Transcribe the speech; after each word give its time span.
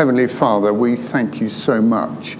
Heavenly 0.00 0.28
Father, 0.28 0.72
we 0.72 0.96
thank 0.96 1.42
you 1.42 1.50
so 1.50 1.82
much. 1.82 2.38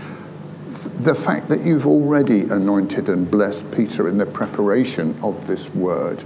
The 1.00 1.14
fact 1.14 1.48
that 1.48 1.60
you've 1.60 1.86
already 1.86 2.40
anointed 2.44 3.10
and 3.10 3.30
blessed 3.30 3.70
Peter 3.70 4.08
in 4.08 4.16
the 4.16 4.24
preparation 4.24 5.14
of 5.22 5.46
this 5.46 5.68
word. 5.74 6.24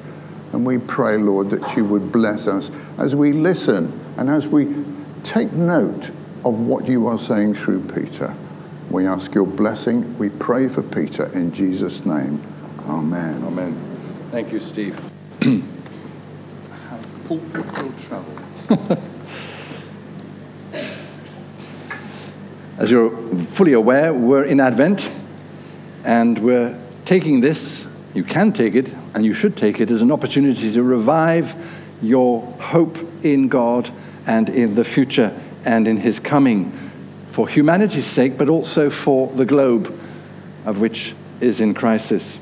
And 0.53 0.65
we 0.65 0.79
pray, 0.79 1.19
Lord, 1.19 1.51
that 1.51 1.77
you 1.77 1.85
would 1.87 2.13
bless 2.13 2.47
us 2.47 2.71
as 2.99 3.17
we 3.17 3.33
listen 3.33 4.01
and 4.17 4.31
as 4.31 4.47
we 4.47 4.77
take 5.25 5.53
note 5.53 6.11
of 6.45 6.61
what 6.61 6.87
you 6.87 7.09
are 7.09 7.19
saying 7.19 7.55
through 7.55 7.81
Peter. 7.81 8.33
We 8.89 9.05
ask 9.05 9.35
your 9.35 9.49
blessing. 9.49 10.17
We 10.19 10.29
pray 10.29 10.69
for 10.69 10.85
Peter 10.85 11.27
in 11.37 11.51
Jesus' 11.53 12.07
name. 12.07 12.41
Amen. 12.87 13.43
Amen. 13.43 13.75
Thank 14.31 14.53
you, 14.53 14.61
Steve. 14.61 14.97
Pulpit 17.27 17.83
will 17.83 17.93
travel. 17.99 19.03
As 22.77 22.91
you're 22.91 23.17
fully 23.39 23.73
aware, 23.73 24.13
we're 24.13 24.45
in 24.45 24.59
Advent, 24.59 25.09
and 26.05 26.37
we're 26.41 26.77
taking 27.05 27.41
this, 27.41 27.87
you 28.15 28.25
can 28.25 28.53
take 28.53 28.75
it, 28.75 28.93
and 29.15 29.25
you 29.25 29.33
should 29.33 29.57
take 29.57 29.81
it 29.81 29.93
as 29.93 30.03
an 30.03 30.11
opportunity 30.11 30.73
to 30.73 30.83
revive 30.83 31.55
your 32.03 32.43
hope 32.61 32.99
in 33.23 33.47
God 33.47 33.91
and 34.27 34.49
in 34.49 34.75
the 34.75 34.83
future 34.83 35.39
and 35.65 35.87
in 35.87 35.99
His 35.99 36.19
coming 36.19 36.73
for 37.29 37.49
humanity's 37.49 38.07
sake, 38.07 38.37
but 38.37 38.49
also 38.49 38.91
for 38.91 39.29
the 39.29 39.45
globe 39.45 39.97
of 40.67 40.81
which 40.81 41.15
is 41.41 41.61
in 41.61 41.75
crisis. 41.75 42.41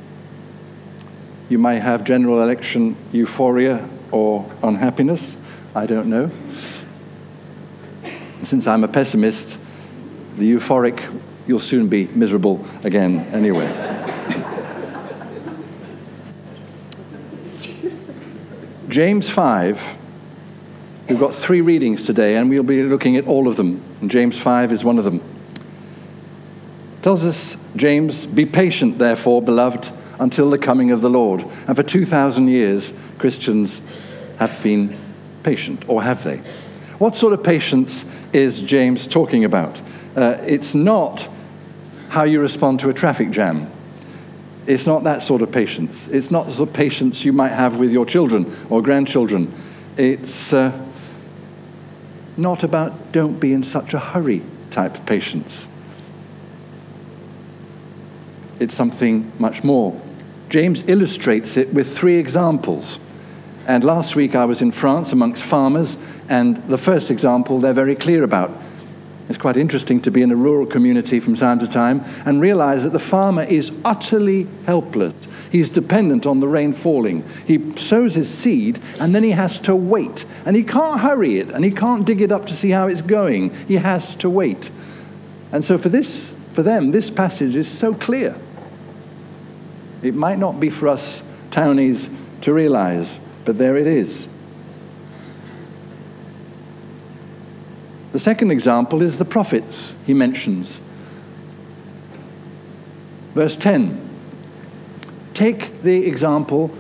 You 1.51 1.59
may 1.59 1.79
have 1.79 2.05
general 2.05 2.43
election 2.43 2.97
euphoria 3.13 3.87
or 4.11 4.51
unhappiness, 4.63 5.37
I 5.75 5.85
don't 5.85 6.07
know. 6.07 6.31
Since 8.45 8.67
I'm 8.67 8.83
a 8.83 8.89
pessimist, 8.89 9.59
the 10.37 10.53
euphoric, 10.53 11.03
you'll 11.47 11.61
soon 11.61 11.89
be 11.89 12.07
miserable 12.09 12.65
again 12.85 13.21
anyway. 13.33 13.93
James 18.89 19.31
5, 19.31 19.83
we've 21.09 21.19
got 21.19 21.35
three 21.35 21.63
readings 21.63 22.05
today, 22.05 22.37
and 22.37 22.51
we'll 22.51 22.63
be 22.63 22.83
looking 22.83 23.17
at 23.17 23.27
all 23.27 23.49
of 23.49 23.57
them. 23.57 23.83
And 24.03 24.11
James 24.11 24.39
5 24.39 24.71
is 24.71 24.85
one 24.85 24.99
of 24.99 25.05
them. 25.05 25.23
Tells 27.01 27.25
us, 27.25 27.57
James, 27.75 28.27
be 28.27 28.45
patient, 28.45 28.99
therefore, 28.99 29.41
beloved, 29.41 29.91
until 30.21 30.51
the 30.51 30.59
coming 30.59 30.91
of 30.91 31.01
the 31.01 31.09
Lord. 31.09 31.43
And 31.67 31.75
for 31.75 31.83
2,000 31.83 32.49
years, 32.49 32.93
Christians 33.19 33.81
have 34.39 34.63
been 34.63 34.95
patient, 35.43 35.89
or 35.89 36.03
have 36.03 36.23
they? 36.23 36.43
What 36.99 37.17
sort 37.17 37.33
of 37.33 37.43
patience 37.43 38.05
is 38.33 38.61
James 38.61 39.07
talking 39.07 39.45
about? 39.45 39.81
Uh, 40.17 40.37
it's 40.47 40.75
not 40.75 41.29
how 42.09 42.25
you 42.25 42.41
respond 42.41 42.81
to 42.81 42.91
a 42.91 42.95
traffic 42.95 43.31
jam. 43.31 43.71
It's 44.67 44.87
not 44.87 45.05
that 45.05 45.23
sort 45.23 45.43
of 45.43 45.51
patience. 45.51 46.09
It's 46.09 46.31
not 46.31 46.47
the 46.47 46.53
sort 46.53 46.69
of 46.69 46.75
patience 46.75 47.25
you 47.25 47.33
might 47.33 47.53
have 47.53 47.79
with 47.79 47.91
your 47.91 48.07
children 48.07 48.55
or 48.71 48.83
grandchildren. 48.83 49.53
It's 49.97 50.53
uh, 50.53 50.73
not 52.37 52.63
about 52.63 53.13
don't 53.13 53.41
be 53.41 53.53
in 53.53 53.63
such 53.63 53.95
a 53.95 53.99
hurry 53.99 54.43
type 54.71 55.05
patience. 55.07 55.67
It's 58.61 58.75
something 58.75 59.33
much 59.39 59.65
more. 59.65 60.01
James 60.49 60.85
illustrates 60.87 61.57
it 61.57 61.73
with 61.73 61.97
three 61.97 62.17
examples. 62.17 62.99
And 63.67 63.83
last 63.85 64.17
week 64.17 64.35
I 64.35 64.45
was 64.45 64.61
in 64.61 64.71
France 64.71 65.13
amongst 65.13 65.43
farmers, 65.43 65.97
and 66.29 66.57
the 66.69 66.79
first 66.79 67.11
example 67.11 67.59
they're 67.59 67.73
very 67.73 67.97
clear 67.97 68.23
about 68.23 68.51
it's 69.33 69.41
quite 69.41 69.57
interesting 69.57 69.99
to 70.03 70.11
be 70.11 70.21
in 70.21 70.31
a 70.31 70.37
rural 70.37 70.67
community 70.67 71.19
from 71.19 71.37
time 71.37 71.59
to 71.61 71.67
time 71.67 72.05
and 72.27 72.39
realize 72.39 72.85
that 72.85 72.93
the 72.93 72.99
farmer 72.99 73.45
is 73.45 73.73
utterly 73.83 74.47
helpless. 74.67 75.15
He's 75.51 75.71
dependent 75.71 76.27
on 76.27 76.41
the 76.41 76.49
rain 76.49 76.75
falling. 76.75 77.25
He 77.47 77.75
sows 77.79 78.15
his 78.15 78.29
seed 78.29 78.79
and 79.01 79.15
then 79.15 79.23
he 79.23 79.31
has 79.31 79.59
to 79.61 79.75
wait. 79.75 80.27
And 80.45 80.55
he 80.55 80.63
can't 80.63 81.01
hurry 81.01 81.39
it 81.39 81.49
and 81.49 81.65
he 81.65 81.71
can't 81.71 82.05
dig 82.05 82.21
it 82.21 82.31
up 82.31 82.45
to 82.49 82.53
see 82.53 82.69
how 82.69 82.89
it's 82.89 83.01
going. 83.01 83.55
He 83.67 83.77
has 83.77 84.15
to 84.17 84.29
wait. 84.29 84.71
And 85.51 85.65
so 85.65 85.79
for 85.79 85.89
this 85.89 86.35
for 86.53 86.63
them 86.63 86.91
this 86.91 87.09
passage 87.09 87.57
is 87.57 87.67
so 87.67 87.95
clear. 87.95 88.37
It 90.03 90.15
might 90.15 90.39
not 90.39 90.61
be 90.61 90.69
for 90.69 90.89
us 90.89 91.23
townies 91.51 92.11
to 92.43 92.53
realize, 92.53 93.19
but 93.47 93.57
there 93.57 93.79
it 93.79 93.87
is. 93.87 94.29
The 98.13 98.19
second 98.19 98.51
example 98.51 99.03
is 99.03 99.19
the 99.19 99.25
prophets 99.25 99.97
he 100.07 100.15
mentions. 100.15 100.81
Verse 103.35 103.57
10 103.57 104.11
Take 105.35 105.83
the 105.83 106.07
example 106.07 106.71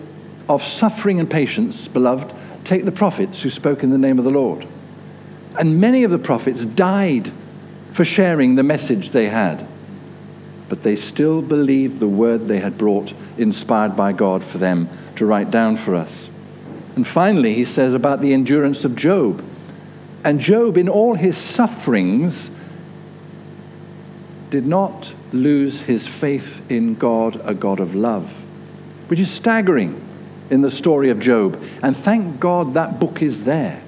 of 0.49 0.63
suffering 0.63 1.19
and 1.19 1.31
patience, 1.31 1.89
beloved. 1.89 2.33
Take 2.65 2.85
the 2.85 2.93
prophets 2.93 3.43
who 3.43 3.51
spoke 3.51 3.83
in 3.83 3.91
the 3.91 3.99
name 3.99 4.19
of 4.19 4.25
the 4.25 4.31
Lord. 4.31 4.67
And 5.59 5.81
many 5.81 6.05
of 6.05 6.11
the 6.11 6.19
prophets 6.19 6.65
died 6.65 7.33
for 7.93 8.05
sharing 8.05 8.55
the 8.55 8.63
message 8.63 9.11
they 9.11 9.29
had. 9.29 9.67
But 10.69 10.83
they 10.83 10.97
still 10.97 11.43
believed 11.43 11.99
the 11.99 12.09
word 12.09 12.49
they 12.49 12.61
had 12.61 12.79
brought, 12.79 13.13
inspired 13.37 13.97
by 13.97 14.13
God 14.13 14.45
for 14.45 14.59
them 14.59 14.89
to 15.17 15.27
write 15.27 15.51
down 15.51 15.77
for 15.77 15.95
us. 15.95 16.31
And 16.97 17.07
finally, 17.07 17.55
he 17.55 17.65
says 17.65 17.95
about 17.95 18.21
the 18.21 18.33
endurance 18.33 18.85
of 18.85 18.97
Job. 18.97 19.43
And 20.25 20.41
Job, 20.41 20.77
in 20.77 20.89
all 20.89 21.15
his 21.15 21.37
sufferings, 21.37 22.51
did 24.51 24.67
not 24.67 25.15
lose 25.33 25.83
his 25.83 26.07
faith 26.07 26.63
in 26.71 26.95
God, 26.95 27.41
a 27.45 27.55
God 27.55 27.81
of 27.81 27.95
love, 27.95 28.33
which 29.09 29.19
is 29.19 29.31
staggering 29.31 30.01
in 30.51 30.61
the 30.61 30.71
story 30.71 31.09
of 31.09 31.19
Job. 31.19 31.61
And 31.83 31.97
thank 31.97 32.39
God 32.39 32.75
that 32.75 33.01
book 33.01 33.23
is 33.23 33.45
there. 33.45 33.83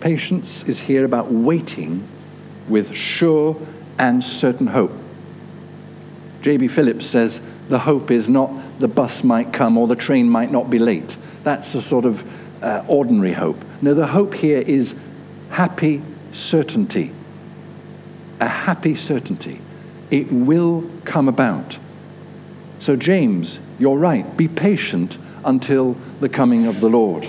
Patience 0.00 0.62
is 0.64 0.80
here 0.80 1.04
about 1.04 1.32
waiting 1.32 2.06
with 2.68 2.94
sure 2.94 3.56
and 3.98 4.22
certain 4.22 4.68
hope. 4.68 4.92
J.B. 6.42 6.68
Phillips 6.68 7.06
says 7.06 7.40
the 7.68 7.80
hope 7.80 8.10
is 8.10 8.28
not 8.28 8.52
the 8.78 8.86
bus 8.86 9.24
might 9.24 9.52
come 9.52 9.78
or 9.78 9.86
the 9.86 9.96
train 9.96 10.28
might 10.28 10.52
not 10.52 10.70
be 10.70 10.78
late. 10.78 11.16
That's 11.42 11.72
the 11.72 11.80
sort 11.80 12.04
of 12.04 12.22
uh, 12.66 12.84
ordinary 12.88 13.32
hope. 13.32 13.64
No, 13.80 13.94
the 13.94 14.08
hope 14.08 14.34
here 14.34 14.58
is 14.58 14.96
happy 15.50 16.02
certainty. 16.32 17.12
A 18.40 18.48
happy 18.48 18.96
certainty. 18.96 19.60
It 20.10 20.32
will 20.32 20.90
come 21.04 21.28
about. 21.28 21.78
So, 22.80 22.96
James, 22.96 23.60
you're 23.78 23.96
right. 23.96 24.36
Be 24.36 24.48
patient 24.48 25.16
until 25.44 25.92
the 26.18 26.28
coming 26.28 26.66
of 26.66 26.80
the 26.80 26.88
Lord. 26.88 27.28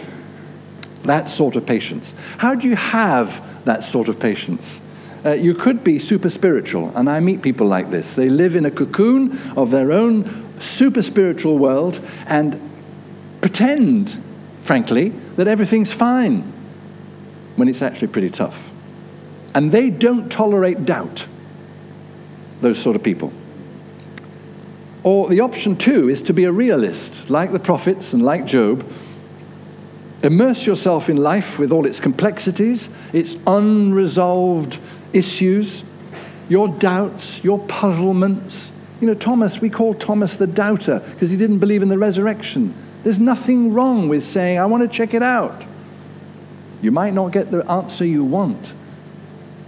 That 1.03 1.30
sort 1.30 1.56
of 1.56 1.68
patience. 1.68 2.16
How 2.38 2.56
do 2.56 2.68
you 2.68 2.76
have 2.76 3.64
that 3.66 3.84
sort 3.84 4.09
of 4.09 4.20
patience? 4.20 4.81
Uh, 5.24 5.34
you 5.34 5.53
could 5.53 5.84
be 5.84 6.00
super 6.00 6.30
spiritual, 6.30 6.92
and 6.96 7.08
I 7.08 7.20
meet 7.20 7.44
people 7.44 7.68
like 7.68 7.92
this. 7.92 8.16
They 8.16 8.30
live 8.30 8.56
in 8.56 8.66
a 8.66 8.72
cocoon 8.72 9.38
of 9.56 9.70
their 9.70 9.92
own 9.92 10.59
super 10.59 11.03
spiritual 11.03 11.59
world 11.59 12.00
and 12.26 12.59
pretend 13.42 14.18
frankly, 14.67 15.09
that 15.38 15.47
everything's 15.47 15.94
fine 15.94 16.41
when 17.55 17.69
it's 17.69 17.81
actually 17.81 18.09
pretty 18.09 18.29
tough. 18.29 18.69
And 19.55 19.72
they 19.72 19.89
don't 19.89 20.29
tolerate 20.29 20.85
doubt, 20.85 21.25
those 22.61 22.78
sort 22.78 22.95
of 22.95 23.01
people. 23.01 23.31
Or 25.03 25.29
the 25.29 25.39
option 25.39 25.78
two 25.78 26.09
is 26.09 26.22
to 26.23 26.33
be 26.33 26.44
a 26.44 26.51
realist, 26.51 27.29
like 27.29 27.53
the 27.53 27.59
prophets 27.59 28.11
and 28.11 28.22
like 28.22 28.45
Job. 28.45 28.85
Immerse 30.22 30.67
yourself 30.67 31.09
in 31.09 31.16
life 31.16 31.57
with 31.57 31.72
all 31.72 31.85
its 31.85 32.01
complexities, 32.01 32.89
its 33.13 33.37
unresolved 33.47 34.79
issues, 35.13 35.85
your 36.49 36.67
doubts, 36.67 37.41
your 37.41 37.59
puzzlements. 37.67 38.73
You 38.99 39.08
know, 39.08 39.13
Thomas, 39.13 39.61
we 39.61 39.70
call 39.70 39.93
Thomas 39.93 40.35
the 40.35 40.47
doubter 40.47 40.99
because 41.13 41.31
he 41.31 41.37
didn't 41.37 41.59
believe 41.59 41.81
in 41.81 41.87
the 41.87 41.97
resurrection. 41.97 42.73
There's 43.08 43.20
nothing 43.20 43.74
wrong 43.74 44.09
with 44.09 44.26
saying, 44.26 44.59
I 44.59 44.66
want 44.66 44.84
to 44.84 44.90
check 44.90 45.14
it 45.14 45.24
out. 45.24 45.64
You 46.82 46.92
might 46.92 47.14
not 47.14 47.32
get 47.32 47.52
the 47.52 47.66
answer 47.72 48.04
you 48.04 48.22
want. 48.26 48.74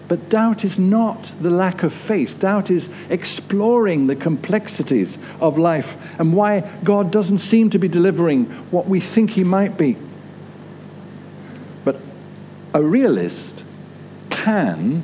But 0.10 0.28
doubt 0.28 0.66
is 0.66 0.78
not 0.78 1.34
the 1.40 1.50
lack 1.50 1.84
of 1.84 1.94
faith. 1.94 2.42
Doubt 2.42 2.70
is 2.70 2.90
exploring 3.10 4.08
the 4.08 4.16
complexities 4.18 5.18
of 5.40 5.58
life 5.58 6.20
and 6.20 6.36
why 6.36 6.70
God 6.84 7.12
doesn't 7.14 7.40
seem 7.40 7.70
to 7.70 7.80
be 7.80 7.88
delivering 7.88 8.44
what 8.72 8.88
we 8.88 9.00
think 9.00 9.30
He 9.30 9.46
might 9.46 9.78
be. 9.78 9.96
But 11.86 12.02
a 12.74 12.84
realist 12.84 13.64
can 14.30 15.02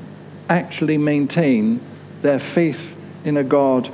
actually 0.50 0.98
maintain 0.98 1.80
their 2.22 2.40
faith 2.40 3.02
in 3.24 3.38
a 3.38 3.46
God 3.46 3.90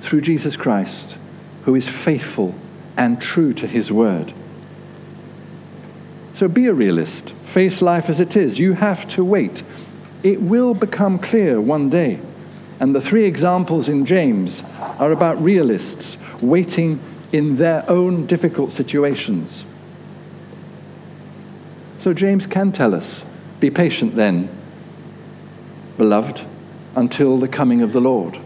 through 0.00 0.20
Jesus 0.20 0.56
Christ 0.56 1.18
who 1.64 1.74
is 1.74 1.88
faithful 1.88 2.54
and 2.96 3.20
true 3.20 3.52
to 3.54 3.66
his 3.66 3.90
word. 3.90 4.32
So 6.34 6.48
be 6.48 6.66
a 6.66 6.74
realist. 6.74 7.30
Face 7.30 7.80
life 7.80 8.08
as 8.08 8.20
it 8.20 8.36
is. 8.36 8.58
You 8.58 8.74
have 8.74 9.06
to 9.10 9.24
wait. 9.24 9.62
It 10.22 10.40
will 10.40 10.74
become 10.74 11.18
clear 11.18 11.60
one 11.60 11.88
day. 11.90 12.18
And 12.80 12.94
the 12.94 13.00
three 13.00 13.24
examples 13.24 13.88
in 13.88 14.04
James 14.04 14.62
are 14.98 15.12
about 15.12 15.40
realists 15.40 16.16
waiting 16.40 16.98
in 17.32 17.56
their 17.56 17.88
own 17.88 18.26
difficult 18.26 18.72
situations. 18.72 19.64
So 21.98 22.12
James 22.12 22.46
can 22.46 22.72
tell 22.72 22.94
us 22.94 23.24
be 23.60 23.70
patient 23.70 24.14
then, 24.14 24.48
beloved, 25.96 26.42
until 26.96 27.38
the 27.38 27.48
coming 27.48 27.80
of 27.80 27.92
the 27.92 28.00
Lord. 28.00 28.38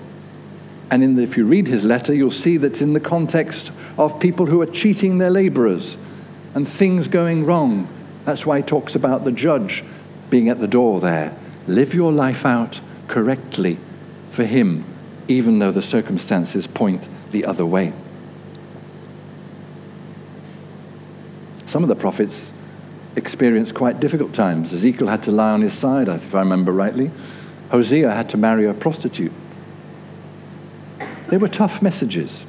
And 0.91 1.17
the, 1.17 1.23
if 1.23 1.37
you 1.37 1.45
read 1.45 1.67
his 1.67 1.85
letter, 1.85 2.15
you'll 2.15 2.31
see 2.31 2.57
that 2.59 2.81
in 2.81 2.93
the 2.93 3.01
context 3.01 3.73
of 3.99 4.21
people 4.21 4.47
who 4.47 4.63
are 4.63 4.67
cheating 4.67 5.19
their 5.19 5.31
laborers 5.31 5.97
and 6.55 6.67
things 6.67 7.09
going 7.09 7.45
wrong. 7.45 7.89
That's 8.25 8.47
why 8.47 8.59
he 8.59 8.63
talks 8.63 8.95
about 8.95 9.25
the 9.25 9.33
judge 9.33 9.85
being 10.31 10.49
at 10.49 10.61
the 10.61 10.69
door 10.69 11.01
there. 11.01 11.37
Live 11.67 11.95
your 11.95 12.13
life 12.13 12.47
out 12.47 12.81
correctly 13.09 13.79
for 14.31 14.45
him, 14.45 14.85
even 15.27 15.59
though 15.59 15.73
the 15.73 15.83
circumstances 15.83 16.67
point 16.67 17.09
the 17.33 17.45
other 17.45 17.67
way. 17.67 17.93
Some 21.67 21.83
of 21.83 21.89
the 21.89 21.97
prophets 21.97 22.53
experienced 23.17 23.75
quite 23.75 24.01
difficult 24.01 24.33
times. 24.33 24.73
Ezekiel 24.73 25.09
had 25.09 25.23
to 25.25 25.31
lie 25.31 25.53
on 25.53 25.61
his 25.61 25.75
side, 25.75 26.09
if 26.09 26.35
I 26.35 26.41
remember 26.41 26.73
rightly. 26.73 27.11
Hosea 27.71 28.11
had 28.11 28.31
to 28.31 28.37
marry 28.37 28.65
a 28.65 28.73
prostitute. 28.73 29.33
They 31.29 31.37
were 31.37 31.49
tough 31.49 31.83
messages. 31.83 32.47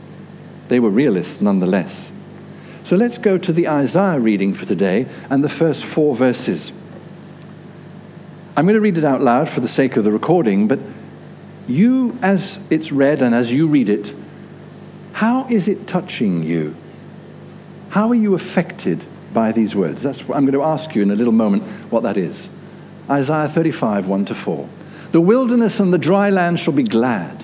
They 0.69 0.79
were 0.79 0.89
realists 0.89 1.41
nonetheless. 1.41 2.11
So 2.83 2.95
let's 2.95 3.17
go 3.17 3.37
to 3.37 3.51
the 3.51 3.67
Isaiah 3.67 4.19
reading 4.19 4.53
for 4.53 4.65
today 4.65 5.07
and 5.29 5.43
the 5.43 5.49
first 5.49 5.83
four 5.83 6.15
verses. 6.15 6.71
I'm 8.55 8.65
going 8.65 8.75
to 8.75 8.81
read 8.81 8.97
it 8.97 9.03
out 9.03 9.21
loud 9.21 9.49
for 9.49 9.59
the 9.59 9.67
sake 9.67 9.97
of 9.97 10.03
the 10.03 10.11
recording, 10.11 10.67
but 10.67 10.79
you, 11.67 12.17
as 12.21 12.59
it's 12.69 12.91
read 12.91 13.21
and 13.21 13.35
as 13.35 13.51
you 13.51 13.67
read 13.67 13.89
it, 13.89 14.13
how 15.13 15.47
is 15.49 15.67
it 15.67 15.87
touching 15.87 16.43
you? 16.43 16.75
How 17.89 18.09
are 18.09 18.15
you 18.15 18.33
affected 18.35 19.05
by 19.33 19.51
these 19.51 19.75
words? 19.75 20.01
That's 20.01 20.27
what 20.27 20.37
I'm 20.37 20.45
going 20.45 20.53
to 20.53 20.63
ask 20.63 20.95
you 20.95 21.01
in 21.01 21.11
a 21.11 21.15
little 21.15 21.33
moment 21.33 21.63
what 21.91 22.03
that 22.03 22.17
is. 22.17 22.49
Isaiah 23.09 23.47
35, 23.47 24.07
1 24.07 24.25
to 24.25 24.35
4. 24.35 24.69
The 25.11 25.21
wilderness 25.21 25.79
and 25.79 25.91
the 25.91 25.97
dry 25.97 26.29
land 26.29 26.59
shall 26.59 26.73
be 26.73 26.83
glad. 26.83 27.43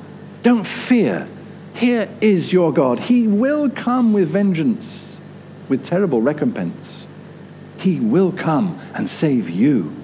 don't 0.43 0.65
fear. 0.65 1.27
Here 1.73 2.09
is 2.19 2.51
your 2.51 2.73
God. 2.73 2.99
He 2.99 3.27
will 3.27 3.69
come 3.69 4.13
with 4.13 4.29
vengeance, 4.29 5.17
with 5.69 5.83
terrible 5.83 6.21
recompense. 6.21 7.07
He 7.77 7.99
will 7.99 8.31
come 8.31 8.79
and 8.93 9.09
save 9.09 9.49
you. 9.49 9.95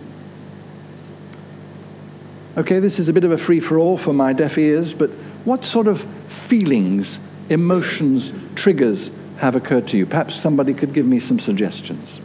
Okay, 2.58 2.80
this 2.80 2.98
is 2.98 3.08
a 3.08 3.14
bit 3.14 3.24
of 3.24 3.32
a 3.32 3.38
free 3.38 3.60
for 3.60 3.78
all 3.78 3.98
for 3.98 4.14
my 4.14 4.34
deaf 4.34 4.58
ears, 4.58 4.94
but 4.94 5.12
what 5.46 5.64
sort 5.64 5.88
of 5.88 6.02
feelings, 6.28 7.20
emotions, 7.50 8.34
triggers 8.56 9.12
have 9.38 9.56
occurred 9.56 9.88
to 9.90 9.98
you? 9.98 10.08
Perhaps 10.08 10.36
somebody 10.36 10.74
could 10.74 10.94
give 10.94 11.06
me 11.06 11.20
some 11.20 11.40
suggestions. 11.40 12.20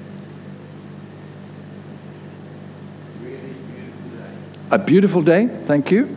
A 4.71 4.79
beautiful 4.79 5.21
day, 5.21 5.49
thank 5.67 5.91
you. 5.91 6.17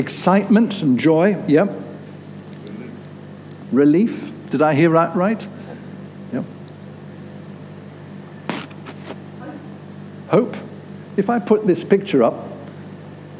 Excitement. 0.00 0.80
And 0.80 0.98
joy, 0.98 1.36
yep. 1.46 1.70
Relief, 3.70 4.32
did 4.48 4.62
I 4.62 4.74
hear 4.74 4.88
that 4.90 5.14
right? 5.14 5.46
Yep. 6.32 6.44
Hope. 10.28 10.56
If 11.18 11.28
I 11.28 11.38
put 11.38 11.66
this 11.66 11.84
picture 11.84 12.22
up, 12.22 12.48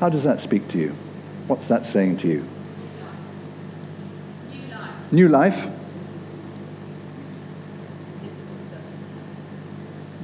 how 0.00 0.10
does 0.10 0.24
that 0.24 0.42
speak 0.42 0.68
to 0.68 0.78
you? 0.78 0.90
What's 1.46 1.66
that 1.68 1.86
saying 1.86 2.18
to 2.18 2.28
you? 2.28 2.46
New 4.52 4.68
life. 4.68 5.12
New 5.12 5.28
life, 5.28 5.70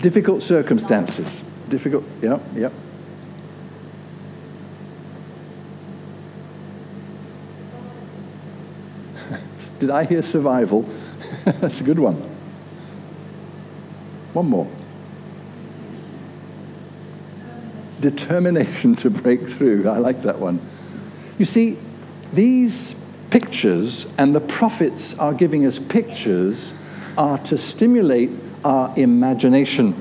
difficult 0.02 0.42
circumstances. 0.42 1.42
Difficult, 1.70 2.04
yep, 2.20 2.42
yep. 2.54 2.72
Did 9.78 9.90
I 9.90 10.04
hear 10.04 10.22
survival? 10.22 10.88
That's 11.44 11.80
a 11.80 11.84
good 11.84 11.98
one. 11.98 12.14
One 14.32 14.46
more. 14.50 14.70
Determination 18.00 18.94
to 18.96 19.10
break 19.10 19.48
through. 19.48 19.88
I 19.88 19.98
like 19.98 20.22
that 20.22 20.38
one. 20.38 20.60
You 21.38 21.44
see, 21.44 21.78
these 22.32 22.94
pictures, 23.30 24.06
and 24.18 24.34
the 24.34 24.40
prophets 24.40 25.18
are 25.18 25.32
giving 25.32 25.66
us 25.66 25.78
pictures, 25.78 26.74
are 27.16 27.38
to 27.38 27.58
stimulate 27.58 28.30
our 28.64 28.92
imagination. 28.98 29.94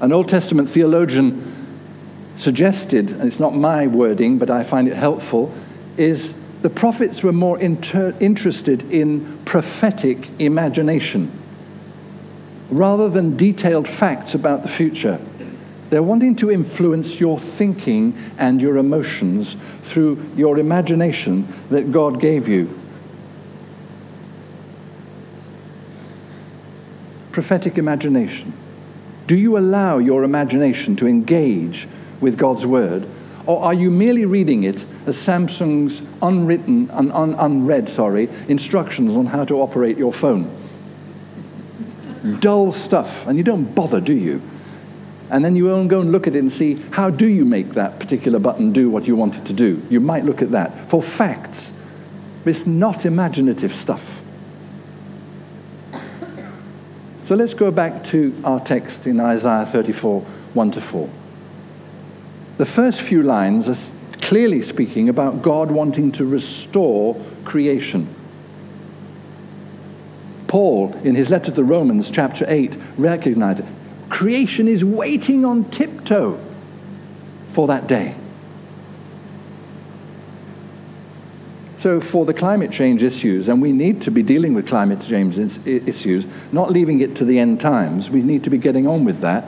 An 0.00 0.12
Old 0.12 0.28
Testament 0.28 0.68
theologian 0.68 1.52
suggested, 2.36 3.10
and 3.12 3.22
it's 3.22 3.40
not 3.40 3.54
my 3.54 3.86
wording, 3.86 4.38
but 4.38 4.50
I 4.50 4.64
find 4.64 4.88
it 4.88 4.96
helpful, 4.96 5.54
is 5.96 6.34
the 6.64 6.70
prophets 6.70 7.22
were 7.22 7.30
more 7.30 7.58
inter- 7.58 8.14
interested 8.20 8.90
in 8.90 9.36
prophetic 9.44 10.30
imagination 10.38 11.30
rather 12.70 13.06
than 13.10 13.36
detailed 13.36 13.86
facts 13.86 14.34
about 14.34 14.62
the 14.62 14.68
future. 14.70 15.20
They're 15.90 16.02
wanting 16.02 16.36
to 16.36 16.50
influence 16.50 17.20
your 17.20 17.38
thinking 17.38 18.16
and 18.38 18.62
your 18.62 18.78
emotions 18.78 19.56
through 19.82 20.24
your 20.36 20.58
imagination 20.58 21.46
that 21.68 21.92
God 21.92 22.18
gave 22.18 22.48
you. 22.48 22.70
Prophetic 27.30 27.76
imagination. 27.76 28.54
Do 29.26 29.36
you 29.36 29.58
allow 29.58 29.98
your 29.98 30.24
imagination 30.24 30.96
to 30.96 31.06
engage 31.06 31.86
with 32.22 32.38
God's 32.38 32.64
word? 32.64 33.06
Or 33.46 33.62
are 33.62 33.74
you 33.74 33.90
merely 33.90 34.24
reading 34.24 34.64
it 34.64 34.84
as 35.06 35.16
Samsung's 35.16 36.02
unwritten, 36.22 36.88
and 36.90 37.12
un, 37.12 37.34
unread, 37.34 37.88
sorry, 37.88 38.28
instructions 38.48 39.14
on 39.14 39.26
how 39.26 39.44
to 39.44 39.60
operate 39.60 39.98
your 39.98 40.12
phone? 40.12 40.50
Dull 42.40 42.72
stuff, 42.72 43.26
and 43.26 43.36
you 43.36 43.44
don't 43.44 43.74
bother, 43.74 44.00
do 44.00 44.14
you? 44.14 44.40
And 45.30 45.44
then 45.44 45.56
you 45.56 45.64
go 45.88 46.00
and 46.00 46.12
look 46.12 46.26
at 46.26 46.34
it 46.34 46.38
and 46.38 46.50
see 46.50 46.76
how 46.90 47.10
do 47.10 47.26
you 47.26 47.44
make 47.44 47.70
that 47.70 47.98
particular 47.98 48.38
button 48.38 48.72
do 48.72 48.88
what 48.88 49.06
you 49.06 49.16
want 49.16 49.36
it 49.36 49.44
to 49.46 49.52
do. 49.52 49.82
You 49.90 50.00
might 50.00 50.24
look 50.24 50.40
at 50.40 50.50
that. 50.52 50.88
For 50.88 51.02
facts, 51.02 51.72
it's 52.46 52.66
not 52.66 53.04
imaginative 53.04 53.74
stuff. 53.74 54.22
So 57.24 57.34
let's 57.34 57.54
go 57.54 57.70
back 57.70 58.04
to 58.04 58.34
our 58.44 58.60
text 58.60 59.06
in 59.06 59.18
Isaiah 59.18 59.64
34 59.64 60.20
1 60.20 60.70
to 60.72 60.80
4. 60.80 61.08
The 62.56 62.66
first 62.66 63.00
few 63.00 63.22
lines 63.22 63.68
are 63.68 63.76
clearly 64.20 64.62
speaking 64.62 65.08
about 65.08 65.42
God 65.42 65.70
wanting 65.70 66.12
to 66.12 66.24
restore 66.24 67.20
creation. 67.44 68.08
Paul, 70.46 70.92
in 71.02 71.16
his 71.16 71.30
letter 71.30 71.46
to 71.46 71.50
the 71.50 71.64
Romans, 71.64 72.10
chapter 72.10 72.44
8, 72.48 72.76
recognized 72.96 73.60
it. 73.60 73.66
Creation 74.08 74.68
is 74.68 74.84
waiting 74.84 75.44
on 75.44 75.64
tiptoe 75.64 76.38
for 77.50 77.66
that 77.66 77.88
day. 77.88 78.14
So, 81.78 82.00
for 82.00 82.24
the 82.24 82.32
climate 82.32 82.70
change 82.70 83.02
issues, 83.02 83.48
and 83.48 83.60
we 83.60 83.72
need 83.72 84.00
to 84.02 84.10
be 84.10 84.22
dealing 84.22 84.54
with 84.54 84.66
climate 84.66 85.00
change 85.00 85.38
issues, 85.38 86.26
not 86.52 86.70
leaving 86.70 87.00
it 87.00 87.16
to 87.16 87.24
the 87.24 87.38
end 87.38 87.60
times, 87.60 88.08
we 88.08 88.22
need 88.22 88.44
to 88.44 88.50
be 88.50 88.56
getting 88.56 88.86
on 88.86 89.04
with 89.04 89.20
that. 89.20 89.44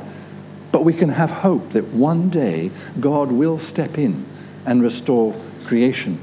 But 0.77 0.85
we 0.85 0.93
can 0.93 1.09
have 1.09 1.31
hope 1.31 1.71
that 1.71 1.85
one 1.85 2.29
day 2.29 2.71
God 3.01 3.33
will 3.33 3.59
step 3.59 3.97
in 3.97 4.27
and 4.67 4.83
restore 4.83 5.35
creation. 5.65 6.19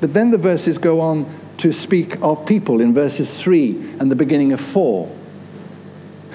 But 0.00 0.14
then 0.14 0.30
the 0.30 0.38
verses 0.38 0.78
go 0.78 1.00
on 1.00 1.26
to 1.58 1.72
speak 1.72 2.22
of 2.22 2.46
people 2.46 2.80
in 2.80 2.94
verses 2.94 3.36
3 3.36 3.96
and 3.98 4.08
the 4.08 4.14
beginning 4.14 4.52
of 4.52 4.60
4. 4.60 5.10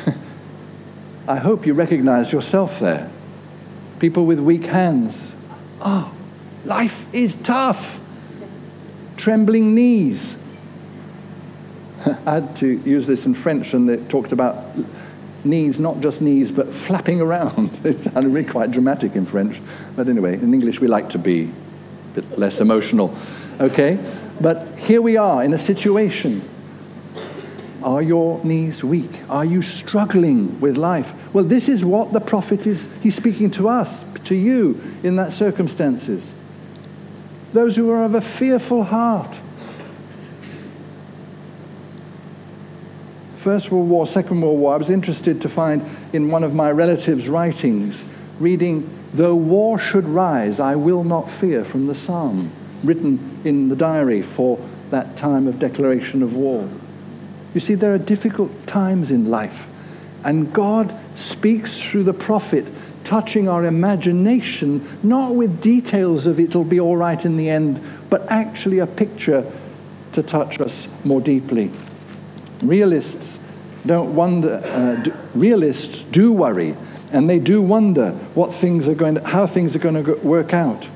I 1.29 1.37
hope 1.37 1.65
you 1.65 1.73
recognize 1.73 2.33
yourself 2.33 2.81
there. 2.81 3.09
People 3.99 4.25
with 4.25 4.41
weak 4.41 4.65
hands. 4.65 5.33
Oh, 5.79 6.13
life 6.65 7.05
is 7.13 7.35
tough. 7.35 8.01
Trembling 9.15 9.73
knees. 9.73 10.35
I 12.25 12.33
had 12.33 12.57
to 12.57 12.67
use 12.67 13.07
this 13.07 13.25
in 13.25 13.33
French, 13.33 13.73
and 13.73 13.89
it 13.89 14.09
talked 14.09 14.33
about 14.33 14.65
knees, 15.45 15.79
not 15.79 16.01
just 16.01 16.21
knees, 16.21 16.51
but 16.51 16.73
flapping 16.73 17.21
around. 17.21 17.79
It 17.85 17.99
sounded 17.99 18.29
really 18.29 18.47
quite 18.47 18.71
dramatic 18.71 19.15
in 19.15 19.25
French. 19.25 19.61
But 19.95 20.07
anyway, 20.07 20.33
in 20.33 20.53
English, 20.53 20.79
we 20.79 20.87
like 20.87 21.09
to 21.11 21.19
be 21.19 21.43
a 21.43 22.21
bit 22.21 22.37
less 22.37 22.59
emotional. 22.59 23.15
Okay? 23.59 23.97
But 24.41 24.77
here 24.77 25.01
we 25.01 25.17
are 25.17 25.43
in 25.43 25.53
a 25.53 25.57
situation. 25.57 26.41
Are 27.83 28.01
your 28.01 28.43
knees 28.43 28.83
weak? 28.83 29.11
Are 29.29 29.45
you 29.45 29.61
struggling 29.61 30.59
with 30.59 30.75
life? 30.75 31.13
Well, 31.33 31.43
this 31.43 31.69
is 31.69 31.85
what 31.85 32.13
the 32.13 32.19
prophet 32.19 32.65
is. 32.65 32.89
He's 33.01 33.15
speaking 33.15 33.51
to 33.51 33.69
us, 33.69 34.03
to 34.25 34.35
you, 34.35 34.81
in 35.03 35.17
that 35.17 35.33
circumstances. 35.33 36.33
Those 37.53 37.75
who 37.75 37.91
are 37.91 38.03
of 38.03 38.15
a 38.15 38.21
fearful 38.21 38.85
heart. 38.85 39.39
First 43.45 43.69
World 43.69 43.89
War, 43.89 44.07
Second 44.07 44.41
World 44.41 44.57
War, 44.57 44.73
I 44.73 44.77
was 44.77 44.89
interested 44.89 45.39
to 45.43 45.49
find 45.49 45.85
in 46.13 46.31
one 46.31 46.43
of 46.43 46.55
my 46.55 46.71
relatives' 46.71 47.29
writings, 47.29 48.03
reading, 48.39 48.89
Though 49.13 49.35
war 49.35 49.77
should 49.77 50.05
rise, 50.05 50.59
I 50.59 50.75
will 50.75 51.03
not 51.03 51.29
fear, 51.29 51.63
from 51.63 51.85
the 51.85 51.93
Psalm, 51.93 52.51
written 52.83 53.39
in 53.43 53.69
the 53.69 53.75
diary 53.75 54.23
for 54.23 54.57
that 54.89 55.15
time 55.15 55.45
of 55.45 55.59
declaration 55.59 56.23
of 56.23 56.35
war. 56.35 56.67
You 57.53 57.59
see, 57.59 57.75
there 57.75 57.93
are 57.93 57.99
difficult 57.99 58.65
times 58.65 59.11
in 59.11 59.29
life, 59.29 59.69
and 60.23 60.51
God 60.51 60.97
speaks 61.13 61.79
through 61.79 62.05
the 62.05 62.13
prophet, 62.13 62.65
touching 63.03 63.47
our 63.47 63.63
imagination, 63.63 64.89
not 65.03 65.35
with 65.35 65.61
details 65.61 66.25
of 66.25 66.39
it'll 66.39 66.63
be 66.63 66.79
all 66.79 66.97
right 66.97 67.23
in 67.23 67.37
the 67.37 67.51
end, 67.51 67.79
but 68.09 68.25
actually 68.27 68.79
a 68.79 68.87
picture 68.87 69.45
to 70.13 70.23
touch 70.23 70.59
us 70.59 70.87
more 71.03 71.21
deeply. 71.21 71.69
Realists 72.67 73.39
don't 73.85 74.15
wonder, 74.15 74.61
uh, 74.63 74.95
do, 75.03 75.13
realists 75.33 76.03
do 76.03 76.33
worry, 76.33 76.75
and 77.11 77.29
they 77.29 77.39
do 77.39 77.61
wonder 77.61 78.11
what 78.33 78.53
things 78.53 78.87
are 78.87 78.95
going 78.95 79.15
to, 79.15 79.27
how 79.27 79.45
things 79.45 79.75
are 79.75 79.79
going 79.79 80.03
to 80.03 80.13
work 80.15 80.53
out. 80.53 80.89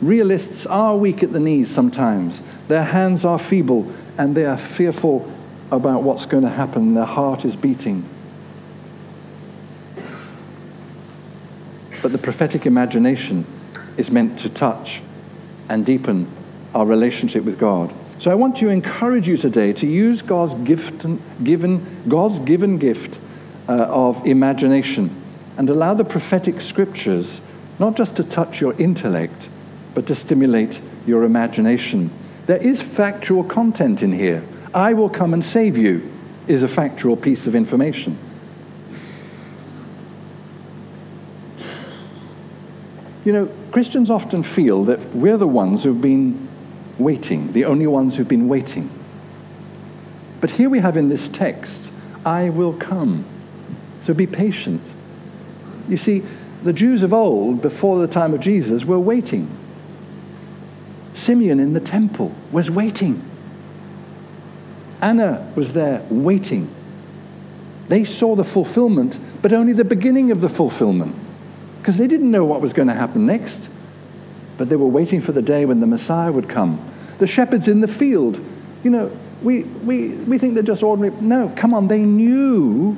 Realists 0.00 0.66
are 0.66 0.96
weak 0.96 1.22
at 1.22 1.32
the 1.32 1.40
knees 1.40 1.70
sometimes. 1.70 2.42
Their 2.68 2.84
hands 2.84 3.24
are 3.24 3.38
feeble, 3.38 3.92
and 4.18 4.34
they 4.34 4.44
are 4.44 4.58
fearful 4.58 5.30
about 5.70 6.02
what's 6.02 6.26
going 6.26 6.44
to 6.44 6.50
happen. 6.50 6.94
Their 6.94 7.04
heart 7.04 7.44
is 7.44 7.56
beating. 7.56 8.08
But 12.02 12.12
the 12.12 12.18
prophetic 12.18 12.66
imagination 12.66 13.46
is 13.96 14.10
meant 14.10 14.38
to 14.40 14.48
touch 14.48 15.02
and 15.68 15.86
deepen 15.86 16.28
our 16.74 16.84
relationship 16.84 17.44
with 17.44 17.58
God. 17.58 17.92
So 18.18 18.30
I 18.30 18.34
want 18.34 18.56
to 18.56 18.68
encourage 18.68 19.28
you 19.28 19.36
today 19.36 19.72
to 19.74 19.86
use 19.86 20.22
God's 20.22 20.54
gift, 20.66 21.04
given, 21.42 21.84
God's 22.08 22.38
given 22.40 22.78
gift 22.78 23.18
uh, 23.68 23.72
of 23.72 24.24
imagination 24.26 25.10
and 25.56 25.68
allow 25.68 25.94
the 25.94 26.04
prophetic 26.04 26.60
scriptures 26.60 27.40
not 27.78 27.96
just 27.96 28.16
to 28.16 28.24
touch 28.24 28.60
your 28.60 28.72
intellect, 28.80 29.48
but 29.94 30.06
to 30.06 30.14
stimulate 30.14 30.80
your 31.06 31.24
imagination. 31.24 32.10
There 32.46 32.62
is 32.62 32.80
factual 32.80 33.42
content 33.44 34.02
in 34.02 34.12
here. 34.12 34.44
I 34.72 34.92
will 34.92 35.08
come 35.08 35.34
and 35.34 35.44
save 35.44 35.76
you 35.76 36.10
is 36.46 36.62
a 36.62 36.68
factual 36.68 37.16
piece 37.16 37.46
of 37.46 37.54
information. 37.54 38.18
You 43.24 43.32
know, 43.32 43.48
Christians 43.72 44.10
often 44.10 44.42
feel 44.42 44.84
that 44.84 45.00
we're 45.14 45.38
the 45.38 45.48
ones 45.48 45.82
who've 45.82 46.00
been 46.00 46.48
waiting, 46.98 47.52
the 47.52 47.64
only 47.64 47.86
ones 47.86 48.16
who've 48.16 48.28
been 48.28 48.48
waiting. 48.48 48.90
But 50.40 50.50
here 50.50 50.68
we 50.68 50.80
have 50.80 50.96
in 50.96 51.08
this 51.08 51.28
text, 51.28 51.90
I 52.24 52.50
will 52.50 52.72
come. 52.72 53.24
So 54.00 54.14
be 54.14 54.26
patient. 54.26 54.82
You 55.88 55.96
see, 55.96 56.22
the 56.62 56.72
Jews 56.72 57.02
of 57.02 57.12
old, 57.12 57.62
before 57.62 57.98
the 57.98 58.06
time 58.06 58.34
of 58.34 58.40
Jesus, 58.40 58.84
were 58.84 58.98
waiting. 58.98 59.48
Simeon 61.14 61.60
in 61.60 61.72
the 61.72 61.80
temple 61.80 62.34
was 62.52 62.70
waiting. 62.70 63.22
Anna 65.00 65.50
was 65.54 65.72
there 65.72 66.02
waiting. 66.10 66.68
They 67.88 68.04
saw 68.04 68.34
the 68.34 68.44
fulfillment, 68.44 69.18
but 69.42 69.52
only 69.52 69.72
the 69.72 69.84
beginning 69.84 70.30
of 70.30 70.40
the 70.40 70.48
fulfillment, 70.48 71.14
because 71.78 71.98
they 71.98 72.06
didn't 72.06 72.30
know 72.30 72.44
what 72.44 72.60
was 72.60 72.72
going 72.72 72.88
to 72.88 72.94
happen 72.94 73.26
next 73.26 73.68
but 74.56 74.68
they 74.68 74.76
were 74.76 74.86
waiting 74.86 75.20
for 75.20 75.32
the 75.32 75.42
day 75.42 75.64
when 75.64 75.80
the 75.80 75.86
Messiah 75.86 76.32
would 76.32 76.48
come. 76.48 76.80
The 77.18 77.26
shepherds 77.26 77.68
in 77.68 77.80
the 77.80 77.88
field, 77.88 78.40
you 78.82 78.90
know, 78.90 79.10
we, 79.42 79.62
we, 79.62 80.08
we 80.08 80.38
think 80.38 80.54
they're 80.54 80.62
just 80.62 80.82
ordinary. 80.82 81.14
No, 81.20 81.52
come 81.56 81.74
on, 81.74 81.88
they 81.88 82.00
knew 82.00 82.96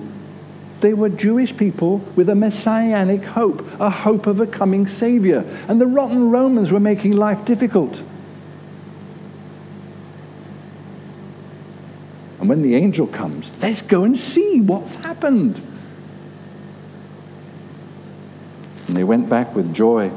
they 0.80 0.94
were 0.94 1.08
Jewish 1.08 1.56
people 1.56 1.98
with 2.14 2.28
a 2.28 2.34
messianic 2.34 3.24
hope, 3.24 3.64
a 3.80 3.90
hope 3.90 4.26
of 4.26 4.40
a 4.40 4.46
coming 4.46 4.86
Savior. 4.86 5.44
And 5.68 5.80
the 5.80 5.86
rotten 5.86 6.30
Romans 6.30 6.70
were 6.70 6.80
making 6.80 7.12
life 7.12 7.44
difficult. 7.44 8.02
And 12.38 12.48
when 12.48 12.62
the 12.62 12.74
angel 12.76 13.06
comes, 13.06 13.52
let's 13.60 13.82
go 13.82 14.04
and 14.04 14.18
see 14.18 14.60
what's 14.60 14.96
happened. 14.96 15.60
And 18.86 18.96
they 18.96 19.04
went 19.04 19.28
back 19.28 19.54
with 19.56 19.74
joy. 19.74 20.12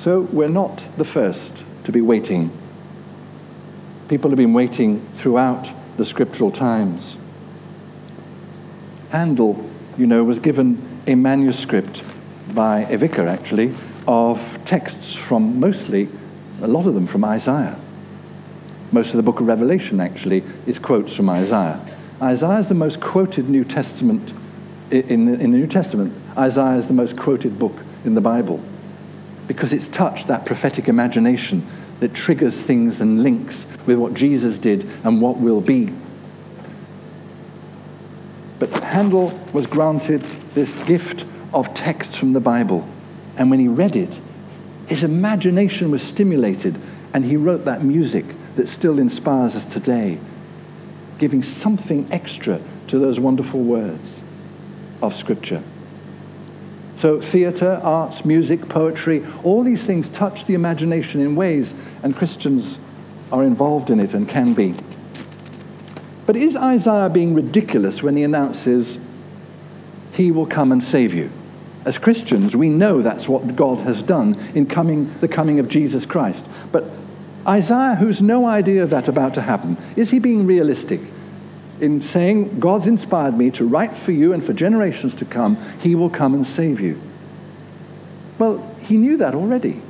So 0.00 0.22
we're 0.22 0.48
not 0.48 0.86
the 0.96 1.04
first 1.04 1.62
to 1.84 1.92
be 1.92 2.00
waiting. 2.00 2.50
People 4.08 4.30
have 4.30 4.38
been 4.38 4.54
waiting 4.54 5.06
throughout 5.12 5.72
the 5.98 6.06
scriptural 6.06 6.50
times. 6.50 7.18
Handel, 9.10 9.68
you 9.98 10.06
know, 10.06 10.24
was 10.24 10.38
given 10.38 10.80
a 11.06 11.16
manuscript 11.16 12.02
by 12.54 12.86
a 12.86 12.96
vicar, 12.96 13.28
actually, 13.28 13.74
of 14.08 14.58
texts 14.64 15.14
from 15.14 15.60
mostly, 15.60 16.08
a 16.62 16.66
lot 16.66 16.86
of 16.86 16.94
them 16.94 17.06
from 17.06 17.22
Isaiah. 17.22 17.78
Most 18.92 19.10
of 19.10 19.18
the 19.18 19.22
book 19.22 19.40
of 19.40 19.48
Revelation, 19.48 20.00
actually, 20.00 20.44
is 20.66 20.78
quotes 20.78 21.14
from 21.14 21.28
Isaiah. 21.28 21.78
Isaiah 22.22 22.60
is 22.60 22.68
the 22.68 22.74
most 22.74 23.02
quoted 23.02 23.50
New 23.50 23.64
Testament 23.64 24.32
in, 24.90 25.28
in 25.28 25.52
the 25.52 25.58
New 25.58 25.66
Testament. 25.66 26.14
Isaiah 26.38 26.78
is 26.78 26.86
the 26.86 26.94
most 26.94 27.18
quoted 27.18 27.58
book 27.58 27.84
in 28.06 28.14
the 28.14 28.22
Bible 28.22 28.64
because 29.50 29.72
it's 29.72 29.88
touched 29.88 30.28
that 30.28 30.46
prophetic 30.46 30.86
imagination 30.86 31.66
that 31.98 32.14
triggers 32.14 32.56
things 32.56 33.00
and 33.00 33.24
links 33.24 33.66
with 33.84 33.98
what 33.98 34.14
Jesus 34.14 34.58
did 34.58 34.88
and 35.02 35.20
what 35.20 35.38
will 35.38 35.60
be. 35.60 35.92
But 38.60 38.70
Handel 38.70 39.36
was 39.52 39.66
granted 39.66 40.20
this 40.54 40.76
gift 40.84 41.24
of 41.52 41.74
text 41.74 42.16
from 42.16 42.32
the 42.32 42.38
Bible. 42.38 42.88
And 43.36 43.50
when 43.50 43.58
he 43.58 43.66
read 43.66 43.96
it, 43.96 44.20
his 44.86 45.02
imagination 45.02 45.90
was 45.90 46.00
stimulated, 46.00 46.76
and 47.12 47.24
he 47.24 47.36
wrote 47.36 47.64
that 47.64 47.82
music 47.82 48.26
that 48.54 48.68
still 48.68 49.00
inspires 49.00 49.56
us 49.56 49.66
today, 49.66 50.20
giving 51.18 51.42
something 51.42 52.06
extra 52.12 52.60
to 52.86 53.00
those 53.00 53.18
wonderful 53.18 53.64
words 53.64 54.22
of 55.02 55.16
Scripture. 55.16 55.64
So, 57.00 57.18
theatre, 57.18 57.80
arts, 57.82 58.26
music, 58.26 58.68
poetry, 58.68 59.24
all 59.42 59.62
these 59.62 59.86
things 59.86 60.10
touch 60.10 60.44
the 60.44 60.52
imagination 60.52 61.22
in 61.22 61.34
ways, 61.34 61.72
and 62.02 62.14
Christians 62.14 62.78
are 63.32 63.42
involved 63.42 63.88
in 63.88 63.98
it 63.98 64.12
and 64.12 64.28
can 64.28 64.52
be. 64.52 64.74
But 66.26 66.36
is 66.36 66.56
Isaiah 66.56 67.08
being 67.08 67.32
ridiculous 67.32 68.02
when 68.02 68.18
he 68.18 68.22
announces, 68.22 68.98
He 70.12 70.30
will 70.30 70.44
come 70.44 70.72
and 70.72 70.84
save 70.84 71.14
you? 71.14 71.30
As 71.86 71.96
Christians, 71.96 72.54
we 72.54 72.68
know 72.68 73.00
that's 73.00 73.26
what 73.26 73.56
God 73.56 73.78
has 73.78 74.02
done 74.02 74.38
in 74.54 74.66
coming, 74.66 75.10
the 75.20 75.28
coming 75.28 75.58
of 75.58 75.70
Jesus 75.70 76.04
Christ. 76.04 76.46
But 76.70 76.84
Isaiah, 77.48 77.94
who's 77.94 78.20
no 78.20 78.44
idea 78.44 78.82
of 78.82 78.90
that 78.90 79.08
about 79.08 79.32
to 79.34 79.40
happen, 79.40 79.78
is 79.96 80.10
he 80.10 80.18
being 80.18 80.46
realistic? 80.46 81.00
In 81.80 82.02
saying, 82.02 82.60
God's 82.60 82.86
inspired 82.86 83.36
me 83.36 83.50
to 83.52 83.66
write 83.66 83.96
for 83.96 84.12
you 84.12 84.32
and 84.32 84.44
for 84.44 84.52
generations 84.52 85.14
to 85.16 85.24
come, 85.24 85.56
He 85.80 85.94
will 85.94 86.10
come 86.10 86.34
and 86.34 86.46
save 86.46 86.80
you. 86.80 87.00
Well, 88.40 88.66
he 88.80 88.96
knew 88.96 89.18
that 89.18 89.36
already. 89.36 89.80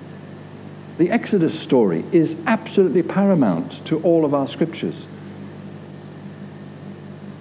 The 0.99 1.11
Exodus 1.11 1.59
story 1.59 2.05
is 2.13 2.37
absolutely 2.47 3.03
paramount 3.03 3.83
to 3.87 3.99
all 4.03 4.27
of 4.27 4.35
our 4.35 4.47
scriptures. 4.47 5.07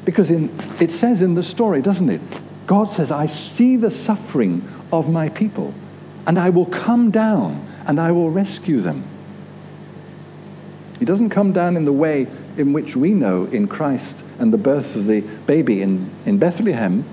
Because 0.05 0.31
in, 0.31 0.49
it 0.79 0.91
says 0.91 1.21
in 1.21 1.33
the 1.33 1.43
story, 1.43 1.81
doesn't 1.81 2.09
it? 2.09 2.21
God 2.67 2.85
says, 2.85 3.11
I 3.11 3.25
see 3.25 3.75
the 3.75 3.91
suffering 3.91 4.65
of 4.93 5.09
my 5.09 5.27
people, 5.27 5.73
and 6.25 6.39
I 6.39 6.49
will 6.49 6.67
come 6.67 7.11
down 7.11 7.67
and 7.85 7.99
I 7.99 8.11
will 8.11 8.29
rescue 8.29 8.79
them. 8.79 9.03
He 10.99 11.05
doesn't 11.05 11.29
come 11.29 11.53
down 11.53 11.77
in 11.77 11.85
the 11.85 11.93
way 11.93 12.27
in 12.57 12.73
which 12.73 12.95
we 12.95 13.11
know 13.11 13.45
in 13.45 13.67
Christ 13.67 14.23
and 14.37 14.51
the 14.53 14.57
birth 14.57 14.95
of 14.95 15.05
the 15.05 15.21
baby 15.21 15.81
in, 15.81 16.11
in 16.25 16.37
Bethlehem, 16.37 17.05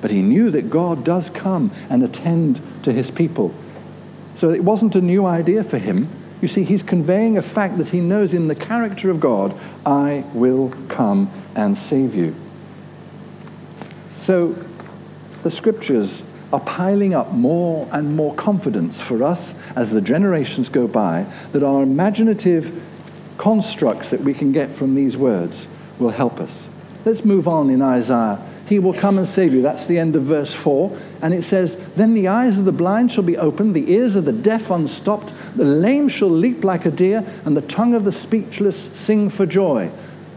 but 0.00 0.10
he 0.10 0.20
knew 0.22 0.50
that 0.50 0.68
God 0.70 1.04
does 1.04 1.30
come 1.30 1.70
and 1.88 2.02
attend 2.02 2.60
to 2.82 2.92
his 2.92 3.10
people. 3.12 3.54
So 4.34 4.50
it 4.50 4.64
wasn't 4.64 4.96
a 4.96 5.00
new 5.00 5.24
idea 5.24 5.62
for 5.62 5.78
him. 5.78 6.08
You 6.40 6.48
see, 6.48 6.64
he's 6.64 6.82
conveying 6.82 7.38
a 7.38 7.42
fact 7.42 7.78
that 7.78 7.90
he 7.90 8.00
knows 8.00 8.34
in 8.34 8.48
the 8.48 8.56
character 8.56 9.08
of 9.10 9.20
God, 9.20 9.54
I 9.86 10.24
will 10.34 10.70
come 10.88 11.30
and 11.54 11.78
save 11.78 12.16
you. 12.16 12.34
So 14.10 14.48
the 15.44 15.50
scriptures 15.50 16.24
are 16.52 16.60
piling 16.60 17.14
up 17.14 17.32
more 17.32 17.88
and 17.92 18.16
more 18.16 18.34
confidence 18.34 19.00
for 19.00 19.22
us 19.22 19.54
as 19.74 19.90
the 19.90 20.00
generations 20.00 20.68
go 20.68 20.86
by 20.86 21.26
that 21.52 21.62
our 21.62 21.82
imaginative 21.82 22.82
constructs 23.38 24.10
that 24.10 24.20
we 24.20 24.34
can 24.34 24.52
get 24.52 24.70
from 24.70 24.94
these 24.94 25.16
words 25.16 25.68
will 25.98 26.10
help 26.10 26.40
us. 26.40 26.68
Let's 27.04 27.24
move 27.24 27.48
on 27.48 27.70
in 27.70 27.82
Isaiah. 27.82 28.40
He 28.68 28.78
will 28.78 28.94
come 28.94 29.18
and 29.18 29.26
save 29.26 29.52
you. 29.52 29.60
That's 29.60 29.86
the 29.86 29.98
end 29.98 30.16
of 30.16 30.22
verse 30.22 30.54
4. 30.54 30.96
And 31.20 31.34
it 31.34 31.42
says, 31.42 31.76
Then 31.96 32.14
the 32.14 32.28
eyes 32.28 32.58
of 32.58 32.64
the 32.64 32.72
blind 32.72 33.12
shall 33.12 33.24
be 33.24 33.36
opened, 33.36 33.74
the 33.74 33.92
ears 33.92 34.16
of 34.16 34.24
the 34.24 34.32
deaf 34.32 34.70
unstopped, 34.70 35.32
the 35.56 35.64
lame 35.64 36.08
shall 36.08 36.30
leap 36.30 36.64
like 36.64 36.86
a 36.86 36.90
deer, 36.90 37.24
and 37.44 37.56
the 37.56 37.62
tongue 37.62 37.94
of 37.94 38.04
the 38.04 38.12
speechless 38.12 38.90
sing 38.94 39.28
for 39.28 39.46
joy. 39.46 39.90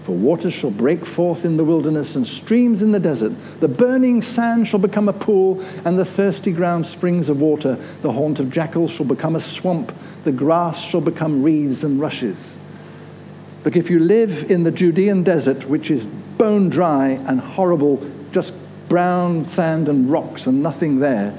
For 0.04 0.16
waters 0.16 0.54
shall 0.54 0.72
break 0.72 1.04
forth 1.04 1.46
in 1.46 1.58
the 1.58 1.64
wilderness 1.64 2.16
and 2.16 2.28
streams 2.28 2.82
in 2.82 2.92
the 2.92 3.00
desert. 3.00 3.32
The 3.60 3.68
burning 3.68 4.22
sand 4.22 4.68
shall 4.68 4.80
become 4.80 5.10
a 5.10 5.14
pool, 5.14 5.64
and 5.84 5.98
the 5.98 6.06
thirsty 6.06 6.52
ground 6.52 6.86
springs 6.86 7.30
of 7.30 7.42
water. 7.42 7.76
The 8.02 8.12
haunt 8.12 8.40
of 8.40 8.52
jackals 8.52 8.92
shall 8.92 9.06
become 9.06 9.36
a 9.36 9.40
swamp. 9.40 9.92
The 10.24 10.32
grass 10.32 10.80
shall 10.80 11.02
become 11.02 11.42
reeds 11.42 11.84
and 11.84 12.00
rushes. 12.00 12.56
Look, 13.66 13.76
if 13.76 13.90
you 13.90 13.98
live 13.98 14.52
in 14.52 14.64
the 14.64 14.72
Judean 14.72 15.24
desert, 15.24 15.68
which 15.68 15.90
is 15.90 16.06
bone 16.06 16.70
dry 16.70 17.10
and 17.28 17.40
horrible, 17.40 18.08
just 18.32 18.54
brown 18.88 19.46
sand 19.46 19.90
and 19.90 20.10
rocks 20.10 20.46
and 20.46 20.62
nothing 20.62 21.00
there, 21.00 21.36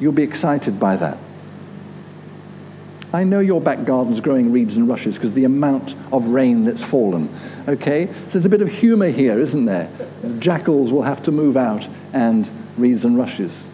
you'll 0.00 0.12
be 0.12 0.24
excited 0.24 0.80
by 0.80 0.96
that. 0.96 1.16
I 3.12 3.24
know 3.24 3.40
your 3.40 3.60
back 3.60 3.84
garden's 3.84 4.20
growing 4.20 4.52
reeds 4.52 4.76
and 4.76 4.88
rushes 4.88 5.16
because 5.16 5.32
the 5.34 5.44
amount 5.44 5.94
of 6.12 6.28
rain 6.28 6.64
that's 6.64 6.82
fallen. 6.82 7.28
Okay? 7.68 8.06
So 8.06 8.30
there's 8.30 8.46
a 8.46 8.50
bit 8.50 8.62
of 8.62 8.68
humor 8.68 9.08
here, 9.08 9.38
isn't 9.38 9.64
there? 9.64 9.90
Jackals 10.38 10.92
will 10.92 11.02
have 11.02 11.22
to 11.24 11.32
move 11.32 11.56
out 11.56 11.88
and 12.12 12.48
reeds 12.76 13.04
and 13.04 13.16
rushes. 13.16 13.64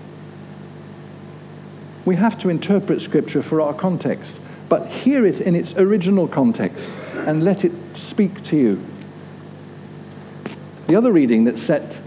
We 2.04 2.16
have 2.16 2.38
to 2.40 2.48
interpret 2.50 3.00
Scripture 3.00 3.42
for 3.42 3.60
our 3.60 3.74
context, 3.74 4.40
but 4.68 4.86
hear 4.88 5.24
it 5.24 5.40
in 5.40 5.54
its 5.54 5.74
original 5.74 6.26
context 6.26 6.90
and 7.14 7.44
let 7.44 7.64
it 7.64 7.72
speak 7.96 8.42
to 8.44 8.56
you. 8.56 8.84
The 10.88 10.96
other 10.96 11.12
reading 11.12 11.44
that's 11.44 11.62
set 11.62 11.98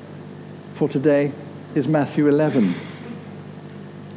for 0.74 0.88
today 0.88 1.32
is 1.76 1.88
Matthew 1.88 2.28
11. 2.28 2.74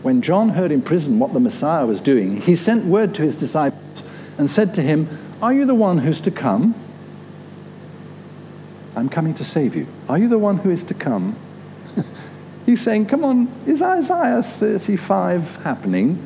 When 0.02 0.22
John 0.22 0.50
heard 0.50 0.72
in 0.72 0.82
prison 0.82 1.18
what 1.18 1.32
the 1.32 1.40
Messiah 1.40 1.86
was 1.86 2.00
doing, 2.00 2.40
he 2.40 2.56
sent 2.56 2.84
word 2.84 3.14
to 3.16 3.22
his 3.22 3.36
disciples 3.36 4.02
and 4.38 4.50
said 4.50 4.74
to 4.74 4.82
him, 4.82 5.08
Are 5.40 5.52
you 5.52 5.64
the 5.64 5.74
one 5.74 5.98
who's 5.98 6.20
to 6.22 6.30
come? 6.30 6.74
I'm 8.94 9.08
coming 9.08 9.34
to 9.34 9.44
save 9.44 9.74
you. 9.74 9.86
Are 10.08 10.18
you 10.18 10.28
the 10.28 10.38
one 10.38 10.58
who 10.58 10.70
is 10.70 10.84
to 10.84 10.94
come? 10.94 11.36
He's 12.66 12.80
saying, 12.80 13.06
Come 13.06 13.24
on, 13.24 13.48
is 13.66 13.80
Isaiah 13.80 14.42
35 14.42 15.56
happening? 15.62 16.24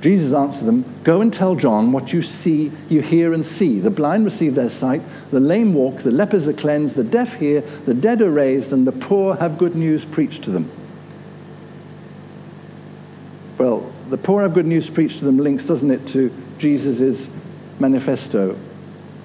Jesus 0.00 0.32
answered 0.32 0.64
them, 0.64 0.84
Go 1.04 1.20
and 1.20 1.32
tell 1.32 1.56
John 1.56 1.92
what 1.92 2.12
you 2.12 2.22
see, 2.22 2.72
you 2.88 3.02
hear 3.02 3.34
and 3.34 3.44
see. 3.44 3.80
The 3.80 3.90
blind 3.90 4.24
receive 4.24 4.54
their 4.54 4.70
sight, 4.70 5.02
the 5.30 5.40
lame 5.40 5.74
walk, 5.74 5.98
the 5.98 6.10
lepers 6.10 6.48
are 6.48 6.54
cleansed, 6.54 6.96
the 6.96 7.04
deaf 7.04 7.34
hear, 7.34 7.60
the 7.60 7.92
dead 7.92 8.22
are 8.22 8.30
raised, 8.30 8.72
and 8.72 8.86
the 8.86 8.92
poor 8.92 9.36
have 9.36 9.58
good 9.58 9.76
news 9.76 10.04
preached 10.04 10.42
to 10.44 10.50
them. 10.50 10.70
Well, 13.58 13.92
the 14.08 14.16
poor 14.16 14.40
have 14.42 14.54
good 14.54 14.66
news 14.66 14.88
preached 14.88 15.18
to 15.18 15.26
them 15.26 15.36
links, 15.36 15.66
doesn't 15.66 15.90
it, 15.90 16.06
to 16.08 16.32
Jesus' 16.58 17.28
manifesto. 17.78 18.58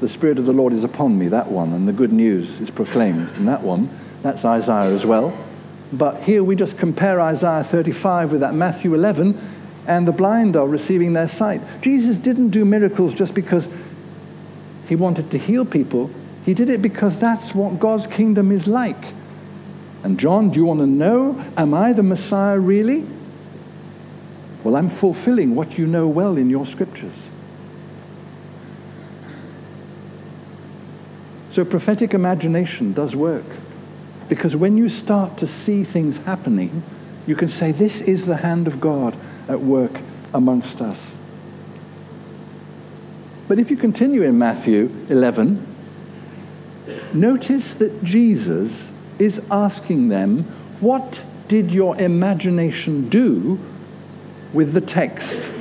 The 0.02 0.10
Spirit 0.10 0.39
of 0.39 0.45
the 0.45 0.52
Lord 0.52 0.73
is 0.73 0.84
upon 0.84 1.17
me, 1.17 1.30
that 1.30 1.47
one, 1.47 1.71
and 1.71 1.88
the 1.88 1.93
good 1.93 2.12
news 2.12 2.60
is 2.60 2.69
proclaimed. 2.69 3.30
And 3.38 3.47
that 3.47 3.62
one, 3.62 3.89
that's 4.23 4.43
Isaiah 4.43 4.91
as 4.91 5.06
well. 5.06 5.34
But 5.93 6.23
here 6.23 6.43
we 6.43 6.58
just 6.58 6.78
compare 6.78 7.21
Isaiah 7.21 7.63
35 7.63 8.34
with 8.34 8.41
that 8.41 8.54
Matthew 8.54 8.93
11, 8.93 9.39
and 9.88 10.08
the 10.08 10.12
blind 10.12 10.56
are 10.56 10.67
receiving 10.67 11.13
their 11.13 11.28
sight. 11.28 11.62
Jesus 11.82 12.17
didn't 12.17 12.50
do 12.50 12.65
miracles 12.65 13.13
just 13.13 13.34
because 13.34 13.67
he 14.88 14.95
wanted 14.95 15.32
to 15.32 15.38
heal 15.38 15.65
people, 15.65 16.10
he 16.45 16.54
did 16.54 16.69
it 16.69 16.82
because 16.82 17.17
that's 17.17 17.56
what 17.56 17.80
God's 17.80 18.08
kingdom 18.08 18.52
is 18.52 18.67
like. 18.67 19.13
And 20.04 20.19
John, 20.19 20.52
do 20.52 20.60
you 20.60 20.65
want 20.65 20.82
to 20.82 20.86
know, 20.88 21.43
am 21.58 21.74
I 21.74 21.91
the 21.93 22.04
Messiah 22.04 22.60
really? 22.60 23.04
Well, 24.63 24.76
I'm 24.76 24.89
fulfilling 24.89 25.56
what 25.56 25.78
you 25.78 25.88
know 25.88 26.08
well 26.08 26.38
in 26.38 26.50
your 26.50 26.65
scriptures. 26.65 27.30
So 31.52 31.65
prophetic 31.65 32.13
imagination 32.13 32.93
does 32.93 33.15
work. 33.15 33.45
Because 34.28 34.56
when 34.56 34.78
you 34.78 34.89
start 34.89 35.38
to 35.38 35.48
see 35.48 35.84
things 35.84 36.17
happening, 36.17 36.84
you 37.26 37.36
can 37.36 37.48
say, 37.48 37.71
This 37.71 38.02
is 38.02 38.26
the 38.26 38.38
hand 38.38 38.67
of 38.67 38.82
God 38.82 39.15
at 39.47 39.62
work 39.62 40.01
amongst 40.34 40.81
us. 40.81 41.13
But 43.47 43.60
if 43.60 43.69
you 43.69 43.77
continue 43.77 44.23
in 44.23 44.38
Matthew 44.38 44.91
11, 45.10 45.65
notice 47.13 47.75
that 47.75 48.03
Jesus 48.03 48.91
is 49.19 49.41
asking 49.51 50.10
them, 50.10 50.43
What 50.79 51.23
did 51.47 51.71
your 51.71 51.95
imagination 51.97 53.08
do 53.08 53.60
with 54.51 54.73
the 54.73 54.81
text 54.81 55.51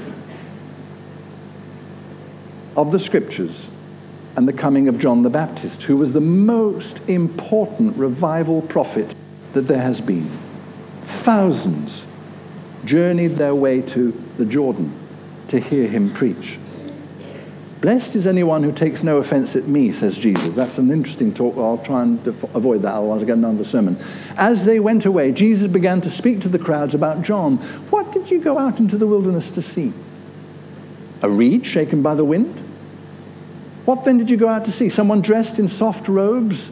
of 2.77 2.93
the 2.93 2.99
scriptures 2.99 3.69
and 4.37 4.49
the 4.49 4.53
coming 4.53 4.89
of 4.89 4.99
John 4.99 5.23
the 5.23 5.31
Baptist, 5.31 5.85
who 5.85 5.97
was 5.97 6.13
the 6.13 6.21
most 6.21 7.01
important 7.09 7.97
revival 7.97 8.63
prophet 8.63 9.15
that 9.53 9.63
there 9.63 9.81
has 9.81 10.01
been. 10.01 10.29
Thousands 11.05 12.03
journeyed 12.85 13.33
their 13.33 13.55
way 13.55 13.83
to 13.83 14.13
the 14.37 14.45
Jordan 14.45 14.93
to 15.49 15.61
hear 15.61 15.89
him 15.89 16.13
preach. 16.13 16.59
Blessed 17.81 18.17
is 18.17 18.27
anyone 18.27 18.63
who 18.63 18.73
takes 18.73 19.03
no 19.03 19.19
offense 19.19 19.55
at 19.55 19.69
me, 19.69 19.93
says 19.93 20.17
Jesus. 20.17 20.55
That's 20.55 20.79
an 20.79 20.91
interesting 20.91 21.35
talk. 21.35 21.59
I'll 21.59 21.77
try 21.77 22.03
and 22.03 22.25
def- 22.25 22.55
avoid 22.55 22.81
that, 22.81 22.95
otherwise 22.95 23.23
I 23.23 23.27
get 23.27 23.37
another 23.37 23.63
sermon. 23.63 23.99
As 24.39 24.65
they 24.65 24.81
went 24.81 25.05
away, 25.05 25.33
Jesus 25.33 25.71
began 25.71 26.01
to 26.01 26.09
speak 26.09 26.41
to 26.41 26.49
the 26.49 26.59
crowds 26.59 26.95
about 26.95 27.21
John. 27.21 27.59
What 27.91 28.11
did 28.13 28.31
you 28.31 28.41
go 28.41 28.59
out 28.59 28.79
into 28.79 28.97
the 28.97 29.07
wilderness 29.07 29.51
to 29.51 29.61
see? 29.61 29.93
A 31.21 31.29
reed 31.29 31.67
shaken 31.67 32.01
by 32.01 32.15
the 32.15 32.25
wind? 32.25 32.59
What 33.85 34.07
then 34.07 34.17
did 34.17 34.31
you 34.31 34.39
go 34.39 34.49
out 34.49 34.65
to 34.65 34.73
see? 34.73 34.89
Someone 34.89 35.21
dressed 35.21 35.59
in 35.59 35.69
soft 35.69 36.09
robes? 36.09 36.71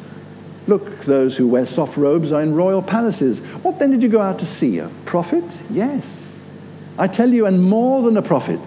Look, 0.67 1.01
those 1.03 1.37
who 1.37 1.49
wear 1.49 1.67
soft 1.67 1.97
robes 1.97 2.33
are 2.33 2.43
in 2.43 2.55
royal 2.55 2.83
palaces. 2.83 3.41
What 3.41 3.79
then 3.79 3.91
did 3.91 4.03
you 4.03 4.09
go 4.09 4.21
out 4.21 4.39
to 4.39 4.47
see? 4.47 4.79
A 4.79 4.89
prophet? 5.05 5.45
Yes. 5.71 6.33
I 6.97 7.09
tell 7.09 7.33
you, 7.33 7.47
and 7.47 7.63
more 7.63 8.03
than 8.03 8.17
a 8.17 8.23
prophet. 8.23 8.61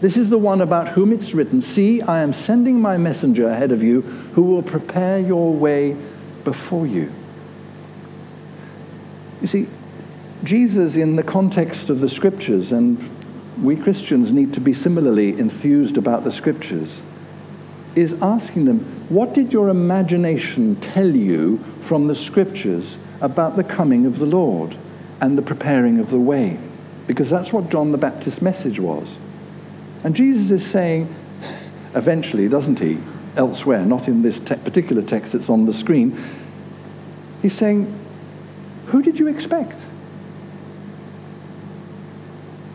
This 0.00 0.16
is 0.16 0.30
the 0.30 0.38
one 0.38 0.60
about 0.60 0.88
whom 0.88 1.12
it's 1.12 1.34
written 1.34 1.60
See, 1.60 2.00
I 2.00 2.20
am 2.20 2.32
sending 2.32 2.80
my 2.80 2.96
messenger 2.96 3.48
ahead 3.48 3.72
of 3.72 3.82
you 3.82 4.00
who 4.00 4.42
will 4.42 4.62
prepare 4.62 5.18
your 5.18 5.52
way 5.52 5.96
before 6.44 6.86
you. 6.86 7.12
You 9.40 9.46
see, 9.46 9.68
Jesus, 10.44 10.96
in 10.96 11.16
the 11.16 11.22
context 11.22 11.90
of 11.90 12.00
the 12.00 12.08
scriptures, 12.08 12.72
and 12.72 12.98
we 13.62 13.76
Christians 13.76 14.32
need 14.32 14.54
to 14.54 14.60
be 14.60 14.72
similarly 14.72 15.38
enthused 15.38 15.98
about 15.98 16.24
the 16.24 16.32
scriptures, 16.32 17.02
is 17.94 18.14
asking 18.22 18.64
them, 18.66 18.80
What 19.08 19.34
did 19.34 19.52
your 19.52 19.68
imagination 19.68 20.76
tell 20.76 21.08
you 21.08 21.58
from 21.82 22.06
the 22.06 22.14
scriptures 22.14 22.96
about 23.20 23.56
the 23.56 23.64
coming 23.64 24.06
of 24.06 24.18
the 24.18 24.26
Lord 24.26 24.76
and 25.20 25.36
the 25.36 25.42
preparing 25.42 25.98
of 25.98 26.10
the 26.10 26.20
way? 26.20 26.58
Because 27.06 27.28
that's 27.28 27.52
what 27.52 27.70
John 27.70 27.92
the 27.92 27.98
Baptist's 27.98 28.40
message 28.40 28.78
was. 28.78 29.18
And 30.04 30.14
Jesus 30.14 30.50
is 30.50 30.64
saying, 30.64 31.14
eventually, 31.94 32.48
doesn't 32.48 32.78
he, 32.78 32.98
elsewhere, 33.36 33.84
not 33.84 34.08
in 34.08 34.22
this 34.22 34.38
te- 34.38 34.56
particular 34.56 35.02
text 35.02 35.32
that's 35.32 35.50
on 35.50 35.66
the 35.66 35.72
screen, 35.72 36.16
he's 37.42 37.54
saying, 37.54 37.92
Who 38.86 39.02
did 39.02 39.18
you 39.18 39.26
expect? 39.26 39.86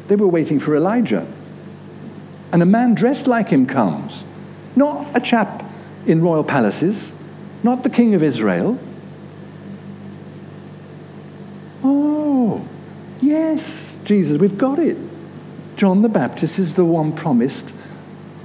They 0.08 0.16
were 0.16 0.28
waiting 0.28 0.60
for 0.60 0.76
Elijah. 0.76 1.26
And 2.52 2.62
a 2.62 2.66
man 2.66 2.94
dressed 2.94 3.28
like 3.28 3.50
him 3.50 3.66
comes. 3.66 4.24
Not 4.76 5.16
a 5.16 5.20
chap 5.20 5.64
in 6.06 6.22
royal 6.22 6.44
palaces, 6.44 7.12
not 7.64 7.84
the 7.84 7.90
king 7.90 8.14
of 8.14 8.22
Israel. 8.22 8.80
Oh, 11.84 12.68
yes, 13.22 13.98
Jesus, 14.04 14.40
we've 14.40 14.58
got 14.58 14.80
it. 14.80 14.98
John 15.76 16.02
the 16.02 16.10
Baptist 16.10 16.60
is 16.60 16.76
the 16.76 16.86
one 16.86 17.12
promised 17.12 17.74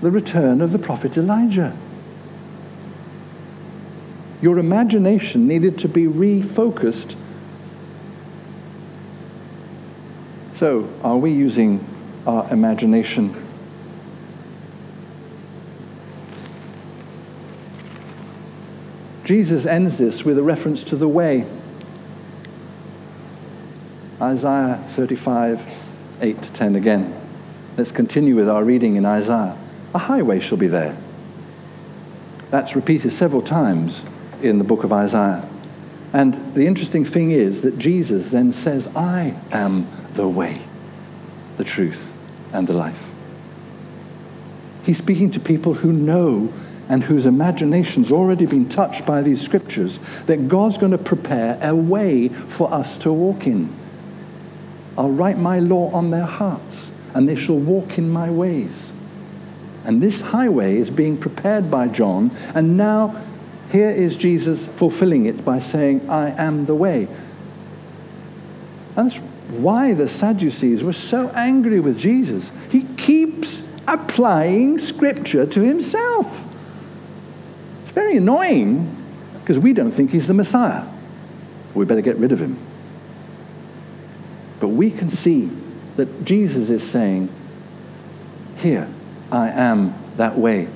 the 0.01 0.11
return 0.11 0.61
of 0.61 0.73
the 0.73 0.79
prophet 0.79 1.17
Elijah. 1.17 1.77
Your 4.41 4.59
imagination 4.59 5.47
needed 5.47 5.79
to 5.81 5.89
be 5.89 6.05
refocused. 6.05 7.15
So, 10.55 10.89
are 11.03 11.19
we 11.19 11.31
using 11.31 11.85
our 12.27 12.51
imagination 12.51 13.35
Jesus 19.31 19.65
ends 19.65 19.97
this 19.97 20.25
with 20.25 20.39
a 20.39 20.43
reference 20.43 20.83
to 20.83 20.97
the 20.97 21.07
way. 21.07 21.47
Isaiah 24.21 24.85
35, 24.89 25.63
8 26.21 26.43
to 26.43 26.53
10 26.53 26.75
again. 26.75 27.15
Let's 27.77 27.93
continue 27.93 28.35
with 28.35 28.49
our 28.49 28.65
reading 28.65 28.97
in 28.97 29.07
Isaiah. 29.07 29.57
A 29.95 29.99
highway 29.99 30.41
shall 30.41 30.59
be 30.59 30.67
there. 30.67 30.97
That's 32.51 32.75
repeated 32.75 33.13
several 33.13 33.41
times 33.41 34.05
in 34.43 34.59
the 34.59 34.65
book 34.65 34.83
of 34.83 34.93
Isaiah. 34.93 35.49
And 36.13 36.35
the 36.55 36.67
interesting 36.67 37.05
thing 37.05 37.31
is 37.31 37.63
that 37.63 37.79
Jesus 37.79 38.31
then 38.31 38.51
says, 38.51 38.89
I 38.97 39.37
am 39.53 39.87
the 40.15 40.27
way, 40.27 40.61
the 41.57 41.63
truth, 41.63 42.13
and 42.53 42.67
the 42.67 42.73
life. 42.73 43.07
He's 44.85 44.99
speaking 44.99 45.31
to 45.31 45.39
people 45.39 45.75
who 45.75 45.93
know 45.93 46.53
and 46.91 47.05
whose 47.05 47.25
imagination's 47.25 48.11
already 48.11 48.45
been 48.47 48.69
touched 48.69 49.07
by 49.07 49.23
these 49.23 49.41
scriptures 49.41 50.01
that 50.27 50.49
God's 50.49 50.77
going 50.77 50.91
to 50.91 50.99
prepare 50.99 51.57
a 51.63 51.73
way 51.73 52.29
for 52.29 52.71
us 52.75 52.97
to 52.99 53.13
walk 53.13 53.47
in. 53.47 53.73
I'll 54.99 55.13
write 55.13 55.39
my 55.39 55.61
law 55.61 55.93
on 55.93 56.11
their 56.11 56.27
hearts, 56.27 56.91
and 57.15 57.29
they 57.29 57.37
shall 57.37 57.59
walk 57.59 57.97
in 57.97 58.11
my 58.11 58.29
ways. 58.29 58.93
And 59.85 60.03
this 60.03 60.21
highway 60.21 60.79
is 60.79 60.91
being 60.91 61.17
prepared 61.17 61.71
by 61.71 61.87
John, 61.87 62.33
and 62.57 62.77
now 62.77 63.23
here 63.71 63.91
is 63.91 64.17
Jesus 64.17 64.67
fulfilling 64.67 65.27
it 65.27 65.45
by 65.45 65.61
saying, 65.61 66.11
I 66.11 66.31
am 66.31 66.67
the 66.67 66.75
way. 66.75 67.07
And 68.97 69.09
that's 69.09 69.19
why 69.51 69.95
the 69.95 70.09
Sadducees 70.09 70.83
were 70.83 70.93
so 70.93 71.29
angry 71.37 71.79
with 71.79 72.01
Jesus. 72.01 72.51
He 72.69 72.83
keeps 72.97 73.63
applying 73.87 74.81
scripture 74.81 75.47
to 75.47 75.61
himself. 75.61 76.49
Very 78.01 78.17
annoying 78.17 78.97
because 79.41 79.59
we 79.59 79.75
don't 79.75 79.93
think 79.93 80.11
he's 80.11 80.27
the 80.27 80.33
Messiah. 80.33 80.87
We 81.75 81.85
better 81.85 82.01
get 82.01 82.17
rid 82.17 82.33
of 82.33 82.41
him. 82.41 82.59
But 84.59 84.69
we 84.69 84.91
can 84.91 85.11
see 85.11 85.51
that 85.97 86.25
Jesus 86.25 86.71
is 86.71 86.83
saying, 86.83 87.29
Here, 88.57 88.89
I 89.31 89.51
am 89.51 89.95
that 90.17 90.39
way. 90.39 90.69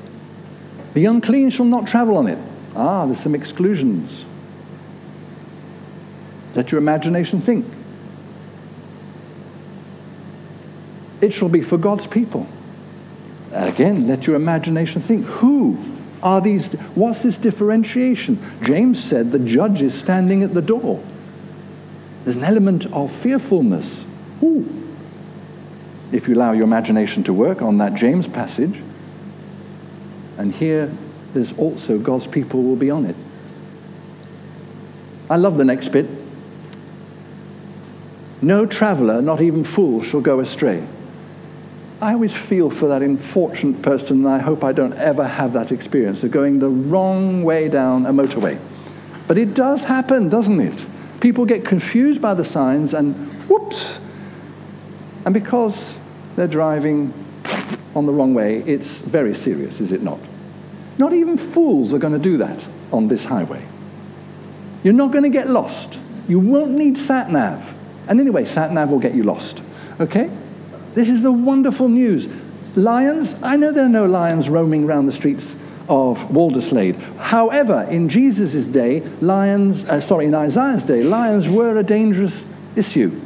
The 0.92 1.06
unclean 1.06 1.48
shall 1.48 1.64
not 1.64 1.86
travel 1.86 2.18
on 2.18 2.26
it. 2.26 2.38
Ah, 2.76 3.06
there's 3.06 3.20
some 3.20 3.34
exclusions. 3.34 4.26
Let 6.54 6.72
your 6.72 6.78
imagination 6.78 7.40
think. 7.40 7.64
It 11.22 11.32
shall 11.32 11.48
be 11.48 11.62
for 11.62 11.78
God's 11.78 12.06
people. 12.06 12.46
Again, 13.50 14.06
let 14.08 14.26
your 14.26 14.36
imagination 14.36 15.00
think. 15.00 15.24
Who 15.24 15.78
are 16.24 16.40
these? 16.40 16.72
What's 16.94 17.22
this 17.22 17.36
differentiation? 17.36 18.38
James 18.62 19.02
said 19.02 19.30
the 19.30 19.38
judge 19.38 19.82
is 19.82 19.94
standing 19.94 20.42
at 20.42 20.54
the 20.54 20.62
door. 20.62 21.04
There's 22.24 22.36
an 22.36 22.44
element 22.44 22.86
of 22.86 23.12
fearfulness. 23.12 24.06
Ooh. 24.42 24.66
If 26.10 26.26
you 26.26 26.34
allow 26.34 26.52
your 26.52 26.64
imagination 26.64 27.22
to 27.24 27.32
work 27.32 27.60
on 27.60 27.78
that 27.78 27.94
James 27.94 28.26
passage, 28.26 28.80
and 30.38 30.52
here 30.54 30.90
there's 31.34 31.56
also 31.58 31.98
God's 31.98 32.26
people 32.26 32.62
will 32.62 32.76
be 32.76 32.90
on 32.90 33.04
it. 33.04 33.16
I 35.28 35.36
love 35.36 35.56
the 35.56 35.64
next 35.64 35.88
bit. 35.88 36.06
No 38.40 38.66
traveler, 38.66 39.20
not 39.20 39.40
even 39.40 39.64
fool, 39.64 40.02
shall 40.02 40.20
go 40.20 40.40
astray. 40.40 40.86
I 42.04 42.12
always 42.12 42.34
feel 42.36 42.68
for 42.68 42.88
that 42.88 43.00
unfortunate 43.00 43.80
person, 43.80 44.26
and 44.26 44.28
I 44.28 44.38
hope 44.38 44.62
I 44.62 44.72
don't 44.72 44.92
ever 44.92 45.26
have 45.26 45.54
that 45.54 45.72
experience 45.72 46.22
of 46.22 46.32
going 46.32 46.58
the 46.58 46.68
wrong 46.68 47.44
way 47.44 47.70
down 47.70 48.04
a 48.04 48.12
motorway. 48.12 48.60
But 49.26 49.38
it 49.38 49.54
does 49.54 49.84
happen, 49.84 50.28
doesn't 50.28 50.60
it? 50.60 50.86
People 51.20 51.46
get 51.46 51.64
confused 51.64 52.20
by 52.20 52.34
the 52.34 52.44
signs 52.44 52.92
and 52.92 53.14
whoops. 53.48 54.00
And 55.24 55.32
because 55.32 55.98
they're 56.36 56.46
driving 56.46 57.14
on 57.94 58.04
the 58.04 58.12
wrong 58.12 58.34
way, 58.34 58.58
it's 58.66 59.00
very 59.00 59.34
serious, 59.34 59.80
is 59.80 59.90
it 59.90 60.02
not? 60.02 60.18
Not 60.98 61.14
even 61.14 61.38
fools 61.38 61.94
are 61.94 61.98
going 61.98 62.12
to 62.12 62.18
do 62.18 62.36
that 62.36 62.68
on 62.92 63.08
this 63.08 63.24
highway. 63.24 63.64
You're 64.82 64.92
not 64.92 65.10
going 65.10 65.24
to 65.24 65.30
get 65.30 65.48
lost. 65.48 65.98
You 66.28 66.38
won't 66.38 66.72
need 66.72 66.98
sat 66.98 67.30
nav. 67.30 67.74
And 68.08 68.20
anyway, 68.20 68.44
sat 68.44 68.72
nav 68.72 68.90
will 68.90 69.00
get 69.00 69.14
you 69.14 69.22
lost. 69.22 69.62
Okay? 69.98 70.30
This 70.94 71.08
is 71.08 71.22
the 71.22 71.32
wonderful 71.32 71.88
news. 71.88 72.28
Lions, 72.76 73.36
I 73.42 73.56
know 73.56 73.72
there 73.72 73.84
are 73.84 73.88
no 73.88 74.06
lions 74.06 74.48
roaming 74.48 74.84
around 74.84 75.06
the 75.06 75.12
streets 75.12 75.54
of 75.88 76.18
Walderslade. 76.28 77.00
However, 77.16 77.86
in 77.90 78.08
Jesus' 78.08 78.66
day, 78.66 79.00
lions, 79.20 79.84
uh, 79.84 80.00
sorry, 80.00 80.26
in 80.26 80.34
Isaiah's 80.34 80.84
day, 80.84 81.02
lions 81.02 81.48
were 81.48 81.76
a 81.76 81.82
dangerous 81.82 82.44
issue. 82.74 83.20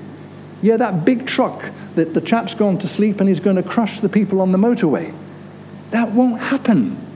Yeah, 0.60 0.76
that 0.78 1.04
big 1.04 1.26
truck 1.26 1.70
that 1.94 2.14
the 2.14 2.20
chap's 2.20 2.54
gone 2.54 2.78
to 2.78 2.88
sleep 2.88 3.20
and 3.20 3.28
he's 3.28 3.40
going 3.40 3.56
to 3.56 3.62
crush 3.62 4.00
the 4.00 4.08
people 4.08 4.40
on 4.40 4.52
the 4.52 4.58
motorway. 4.58 5.14
That 5.92 6.10
won't 6.10 6.40
happen 6.40 7.08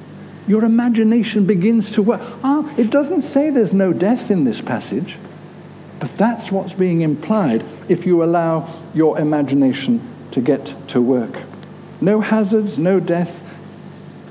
your 0.46 0.64
imagination 0.64 1.46
begins 1.46 1.92
to 1.92 2.02
work. 2.02 2.20
Ah, 2.42 2.72
it 2.76 2.90
doesn't 2.90 3.22
say 3.22 3.50
there's 3.50 3.72
no 3.72 3.92
death 3.92 4.30
in 4.30 4.44
this 4.44 4.60
passage, 4.60 5.16
but 6.00 6.16
that's 6.16 6.50
what's 6.50 6.74
being 6.74 7.00
implied 7.02 7.64
if 7.88 8.04
you 8.06 8.22
allow 8.22 8.68
your 8.92 9.18
imagination 9.18 10.00
to 10.32 10.40
get 10.40 10.74
to 10.88 11.00
work. 11.00 11.42
No 12.00 12.20
hazards, 12.20 12.78
no 12.78 12.98
death. 13.00 13.40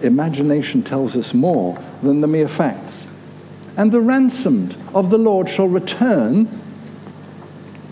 Imagination 0.02 0.84
tells 0.84 1.16
us 1.16 1.34
more 1.34 1.82
than 2.04 2.22
the 2.22 2.28
mere 2.28 2.48
facts. 2.48 3.08
And 3.78 3.92
the 3.92 4.02
ransomed 4.02 4.76
of 4.94 5.10
the 5.10 5.18
Lord 5.18 5.48
shall 5.48 5.68
return 5.68 6.50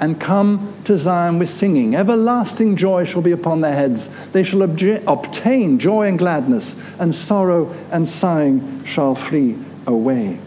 and 0.02 0.20
come 0.20 0.74
to 0.86 0.98
Zion 0.98 1.40
with 1.40 1.50
singing. 1.50 1.96
Everlasting 1.96 2.76
joy 2.76 3.04
shall 3.06 3.22
be 3.22 3.32
upon 3.32 3.62
their 3.62 3.74
heads. 3.74 4.10
They 4.32 4.44
shall 4.44 4.60
obje- 4.60 5.04
obtain 5.08 5.78
joy 5.78 6.08
and 6.08 6.18
gladness, 6.18 6.76
and 7.00 7.14
sorrow 7.14 7.74
and 7.92 8.08
sighing 8.08 8.84
shall 8.86 9.16
flee 9.16 9.58
away. 9.86 10.40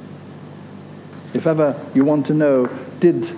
If 1.34 1.46
ever 1.46 1.82
you 1.94 2.04
want 2.04 2.26
to 2.26 2.34
know, 2.34 2.66
did 3.00 3.30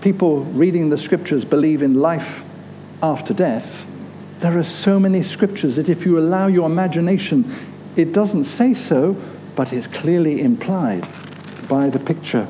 people 0.00 0.44
reading 0.44 0.90
the 0.90 0.98
scriptures 0.98 1.44
believe 1.44 1.82
in 1.82 1.94
life 1.94 2.44
after 3.02 3.34
death? 3.34 3.86
There 4.40 4.58
are 4.58 4.64
so 4.64 4.98
many 4.98 5.22
scriptures 5.22 5.76
that 5.76 5.88
if 5.88 6.06
you 6.06 6.18
allow 6.18 6.46
your 6.46 6.66
imagination, 6.66 7.52
it 7.96 8.12
doesn't 8.12 8.44
say 8.44 8.74
so, 8.74 9.16
but 9.56 9.72
it's 9.72 9.86
clearly 9.86 10.40
implied 10.40 11.06
by 11.68 11.88
the 11.88 11.98
picture 11.98 12.46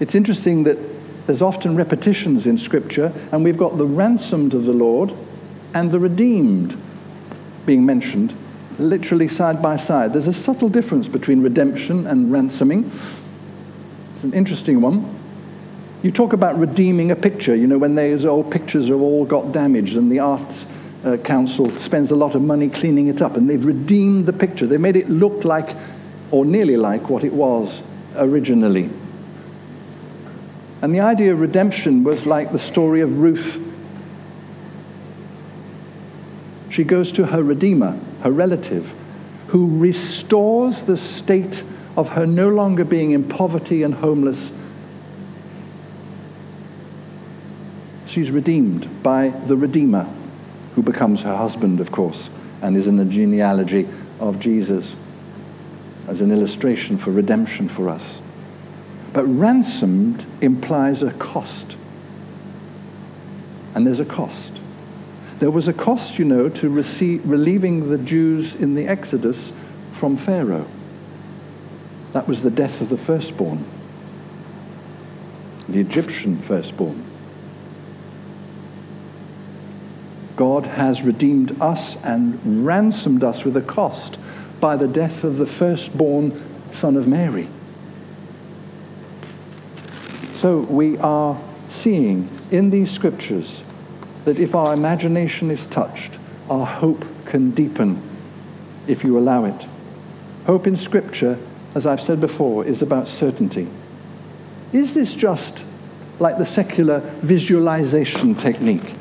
it's 0.00 0.14
interesting 0.14 0.64
that 0.64 0.78
there's 1.26 1.42
often 1.42 1.76
repetitions 1.76 2.46
in 2.46 2.56
Scripture, 2.58 3.12
and 3.30 3.44
we've 3.44 3.58
got 3.58 3.76
the 3.76 3.86
ransomed 3.86 4.54
of 4.54 4.64
the 4.64 4.72
Lord 4.72 5.12
and 5.74 5.92
the 5.92 6.00
redeemed 6.00 6.76
being 7.66 7.86
mentioned 7.86 8.34
literally 8.78 9.28
side 9.28 9.60
by 9.60 9.76
side. 9.76 10.14
There's 10.14 10.26
a 10.26 10.32
subtle 10.32 10.70
difference 10.70 11.06
between 11.06 11.42
redemption 11.42 12.06
and 12.06 12.32
ransoming. 12.32 12.90
It's 14.14 14.24
an 14.24 14.32
interesting 14.32 14.80
one. 14.80 15.19
You 16.02 16.10
talk 16.10 16.32
about 16.32 16.58
redeeming 16.58 17.10
a 17.10 17.16
picture, 17.16 17.54
you 17.54 17.66
know, 17.66 17.76
when 17.76 17.94
those 17.94 18.24
old 18.24 18.50
pictures 18.50 18.88
have 18.88 19.02
all 19.02 19.26
got 19.26 19.52
damaged 19.52 19.96
and 19.96 20.10
the 20.10 20.20
Arts 20.20 20.64
uh, 21.04 21.18
Council 21.18 21.70
spends 21.78 22.10
a 22.10 22.16
lot 22.16 22.34
of 22.34 22.42
money 22.42 22.68
cleaning 22.68 23.08
it 23.08 23.20
up 23.20 23.36
and 23.36 23.48
they've 23.48 23.64
redeemed 23.64 24.24
the 24.24 24.32
picture. 24.32 24.66
They 24.66 24.78
made 24.78 24.96
it 24.96 25.10
look 25.10 25.44
like, 25.44 25.76
or 26.30 26.46
nearly 26.46 26.78
like, 26.78 27.10
what 27.10 27.22
it 27.22 27.32
was 27.34 27.82
originally. 28.16 28.88
And 30.82 30.94
the 30.94 31.00
idea 31.00 31.32
of 31.32 31.40
redemption 31.40 32.04
was 32.04 32.24
like 32.24 32.52
the 32.52 32.58
story 32.58 33.02
of 33.02 33.18
Ruth. 33.18 33.62
She 36.70 36.84
goes 36.84 37.12
to 37.12 37.26
her 37.26 37.42
Redeemer, 37.42 37.98
her 38.22 38.30
relative, 38.30 38.94
who 39.48 39.78
restores 39.78 40.82
the 40.82 40.96
state 40.96 41.62
of 41.96 42.10
her 42.10 42.26
no 42.26 42.48
longer 42.48 42.84
being 42.84 43.10
in 43.10 43.24
poverty 43.24 43.82
and 43.82 43.94
homeless. 43.94 44.52
She's 48.10 48.32
redeemed 48.32 49.04
by 49.04 49.28
the 49.28 49.56
Redeemer, 49.56 50.02
who 50.74 50.82
becomes 50.82 51.22
her 51.22 51.36
husband, 51.36 51.78
of 51.78 51.92
course, 51.92 52.28
and 52.60 52.76
is 52.76 52.88
in 52.88 52.96
the 52.96 53.04
genealogy 53.04 53.86
of 54.18 54.40
Jesus 54.40 54.96
as 56.08 56.20
an 56.20 56.32
illustration 56.32 56.98
for 56.98 57.12
redemption 57.12 57.68
for 57.68 57.88
us. 57.88 58.20
But 59.12 59.26
ransomed 59.26 60.26
implies 60.40 61.04
a 61.04 61.12
cost. 61.12 61.76
And 63.76 63.86
there's 63.86 64.00
a 64.00 64.04
cost. 64.04 64.58
There 65.38 65.52
was 65.52 65.68
a 65.68 65.72
cost, 65.72 66.18
you 66.18 66.24
know, 66.24 66.48
to 66.48 66.68
receive, 66.68 67.24
relieving 67.24 67.90
the 67.90 67.98
Jews 67.98 68.56
in 68.56 68.74
the 68.74 68.88
Exodus 68.88 69.52
from 69.92 70.16
Pharaoh. 70.16 70.66
That 72.12 72.26
was 72.26 72.42
the 72.42 72.50
death 72.50 72.80
of 72.80 72.88
the 72.88 72.98
firstborn, 72.98 73.64
the 75.68 75.78
Egyptian 75.78 76.36
firstborn. 76.36 77.06
God 80.40 80.64
has 80.64 81.02
redeemed 81.02 81.60
us 81.60 81.96
and 81.96 82.64
ransomed 82.64 83.22
us 83.22 83.44
with 83.44 83.58
a 83.58 83.60
cost 83.60 84.18
by 84.58 84.74
the 84.74 84.88
death 84.88 85.22
of 85.22 85.36
the 85.36 85.44
firstborn 85.44 86.32
son 86.72 86.96
of 86.96 87.06
Mary. 87.06 87.46
So 90.32 90.60
we 90.60 90.96
are 90.96 91.38
seeing 91.68 92.30
in 92.50 92.70
these 92.70 92.90
scriptures 92.90 93.62
that 94.24 94.38
if 94.38 94.54
our 94.54 94.72
imagination 94.72 95.50
is 95.50 95.66
touched, 95.66 96.18
our 96.48 96.64
hope 96.64 97.04
can 97.26 97.50
deepen 97.50 98.00
if 98.86 99.04
you 99.04 99.18
allow 99.18 99.44
it. 99.44 99.66
Hope 100.46 100.66
in 100.66 100.74
scripture, 100.74 101.36
as 101.74 101.86
I've 101.86 102.00
said 102.00 102.18
before, 102.18 102.64
is 102.64 102.80
about 102.80 103.08
certainty. 103.08 103.68
Is 104.72 104.94
this 104.94 105.14
just 105.14 105.66
like 106.18 106.38
the 106.38 106.46
secular 106.46 107.00
visualization 107.20 108.34
technique? 108.34 108.94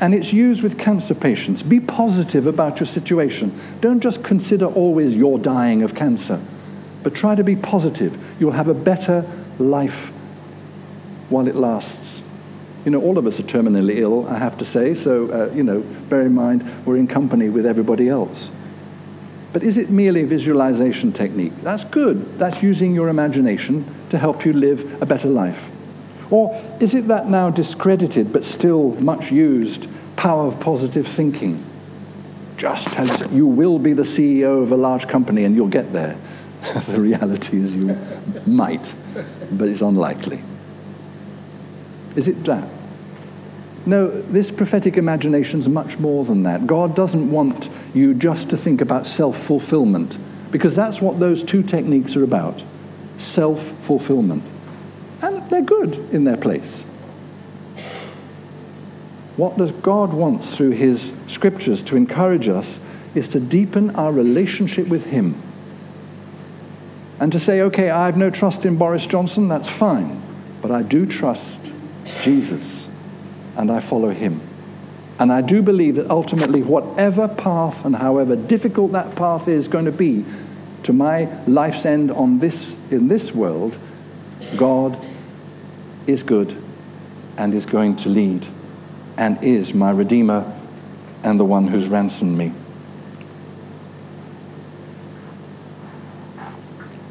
And 0.00 0.14
it's 0.14 0.32
used 0.32 0.62
with 0.62 0.78
cancer 0.78 1.14
patients. 1.14 1.62
Be 1.62 1.78
positive 1.78 2.46
about 2.46 2.80
your 2.80 2.86
situation. 2.86 3.58
Don't 3.80 4.00
just 4.00 4.24
consider 4.24 4.66
always 4.66 5.14
you're 5.14 5.38
dying 5.38 5.82
of 5.82 5.94
cancer, 5.94 6.40
but 7.02 7.14
try 7.14 7.34
to 7.34 7.44
be 7.44 7.54
positive. 7.54 8.18
You'll 8.40 8.52
have 8.52 8.68
a 8.68 8.74
better 8.74 9.26
life 9.58 10.06
while 11.28 11.46
it 11.46 11.54
lasts. 11.54 12.22
You 12.84 12.92
know, 12.92 13.02
all 13.02 13.18
of 13.18 13.26
us 13.26 13.38
are 13.38 13.44
terminally 13.44 13.98
ill, 13.98 14.26
I 14.26 14.38
have 14.38 14.56
to 14.58 14.64
say, 14.64 14.94
so, 14.94 15.30
uh, 15.30 15.54
you 15.54 15.62
know, 15.62 15.80
bear 16.08 16.22
in 16.22 16.34
mind 16.34 16.64
we're 16.86 16.96
in 16.96 17.06
company 17.06 17.50
with 17.50 17.66
everybody 17.66 18.08
else. 18.08 18.50
But 19.52 19.62
is 19.62 19.76
it 19.76 19.90
merely 19.90 20.24
visualization 20.24 21.12
technique? 21.12 21.52
That's 21.62 21.84
good. 21.84 22.38
That's 22.38 22.62
using 22.62 22.94
your 22.94 23.08
imagination 23.08 23.84
to 24.10 24.18
help 24.18 24.46
you 24.46 24.52
live 24.54 25.02
a 25.02 25.06
better 25.06 25.28
life. 25.28 25.70
Or 26.30 26.60
is 26.78 26.94
it 26.94 27.08
that 27.08 27.28
now 27.28 27.50
discredited 27.50 28.32
but 28.32 28.44
still 28.44 28.90
much 29.00 29.32
used 29.32 29.88
power 30.16 30.46
of 30.46 30.60
positive 30.60 31.06
thinking? 31.06 31.64
Just 32.56 32.88
us 32.98 33.30
you 33.32 33.46
will 33.46 33.78
be 33.78 33.92
the 33.92 34.02
CEO 34.02 34.62
of 34.62 34.70
a 34.70 34.76
large 34.76 35.08
company 35.08 35.44
and 35.44 35.56
you'll 35.56 35.68
get 35.68 35.92
there. 35.92 36.16
the 36.86 37.00
reality 37.00 37.56
is 37.56 37.74
you 37.74 37.96
might, 38.46 38.94
but 39.50 39.68
it's 39.68 39.80
unlikely. 39.80 40.40
Is 42.16 42.28
it 42.28 42.44
that? 42.44 42.68
No, 43.86 44.08
this 44.08 44.50
prophetic 44.50 44.96
imagination 44.98 45.60
is 45.60 45.68
much 45.68 45.98
more 45.98 46.24
than 46.24 46.42
that. 46.42 46.66
God 46.66 46.94
doesn't 46.94 47.30
want 47.30 47.70
you 47.94 48.12
just 48.12 48.50
to 48.50 48.56
think 48.56 48.80
about 48.80 49.06
self 49.06 49.42
fulfillment, 49.42 50.18
because 50.50 50.76
that's 50.76 51.00
what 51.00 51.18
those 51.18 51.42
two 51.42 51.62
techniques 51.62 52.14
are 52.14 52.24
about 52.24 52.62
self 53.16 53.62
fulfillment. 53.82 54.42
They're 55.50 55.62
good 55.62 55.94
in 56.12 56.24
their 56.24 56.36
place. 56.36 56.82
What 59.36 59.82
God 59.82 60.12
wants 60.12 60.54
through 60.54 60.70
his 60.70 61.12
scriptures 61.26 61.82
to 61.84 61.96
encourage 61.96 62.48
us 62.48 62.78
is 63.14 63.28
to 63.28 63.40
deepen 63.40 63.90
our 63.96 64.12
relationship 64.12 64.86
with 64.88 65.06
him. 65.06 65.40
And 67.18 67.32
to 67.32 67.40
say, 67.40 67.60
okay, 67.62 67.90
I 67.90 68.06
have 68.06 68.16
no 68.16 68.30
trust 68.30 68.64
in 68.64 68.76
Boris 68.76 69.06
Johnson, 69.06 69.48
that's 69.48 69.68
fine, 69.68 70.22
but 70.62 70.70
I 70.70 70.82
do 70.82 71.04
trust 71.04 71.72
Jesus, 72.22 72.88
and 73.56 73.70
I 73.70 73.80
follow 73.80 74.10
him. 74.10 74.40
And 75.18 75.32
I 75.32 75.42
do 75.42 75.62
believe 75.62 75.96
that 75.96 76.08
ultimately, 76.08 76.62
whatever 76.62 77.28
path 77.28 77.84
and 77.84 77.96
however 77.96 78.36
difficult 78.36 78.92
that 78.92 79.16
path 79.16 79.48
is 79.48 79.68
going 79.68 79.84
to 79.84 79.92
be 79.92 80.24
to 80.84 80.92
my 80.92 81.28
life's 81.46 81.84
end 81.84 82.10
on 82.10 82.38
this, 82.38 82.74
in 82.90 83.08
this 83.08 83.34
world, 83.34 83.76
God 84.56 84.96
is 86.06 86.22
good 86.22 86.56
and 87.36 87.54
is 87.54 87.66
going 87.66 87.96
to 87.96 88.08
lead 88.08 88.46
and 89.16 89.42
is 89.42 89.74
my 89.74 89.90
Redeemer 89.90 90.56
and 91.22 91.38
the 91.38 91.44
one 91.44 91.68
who's 91.68 91.88
ransomed 91.88 92.36
me. 92.36 92.52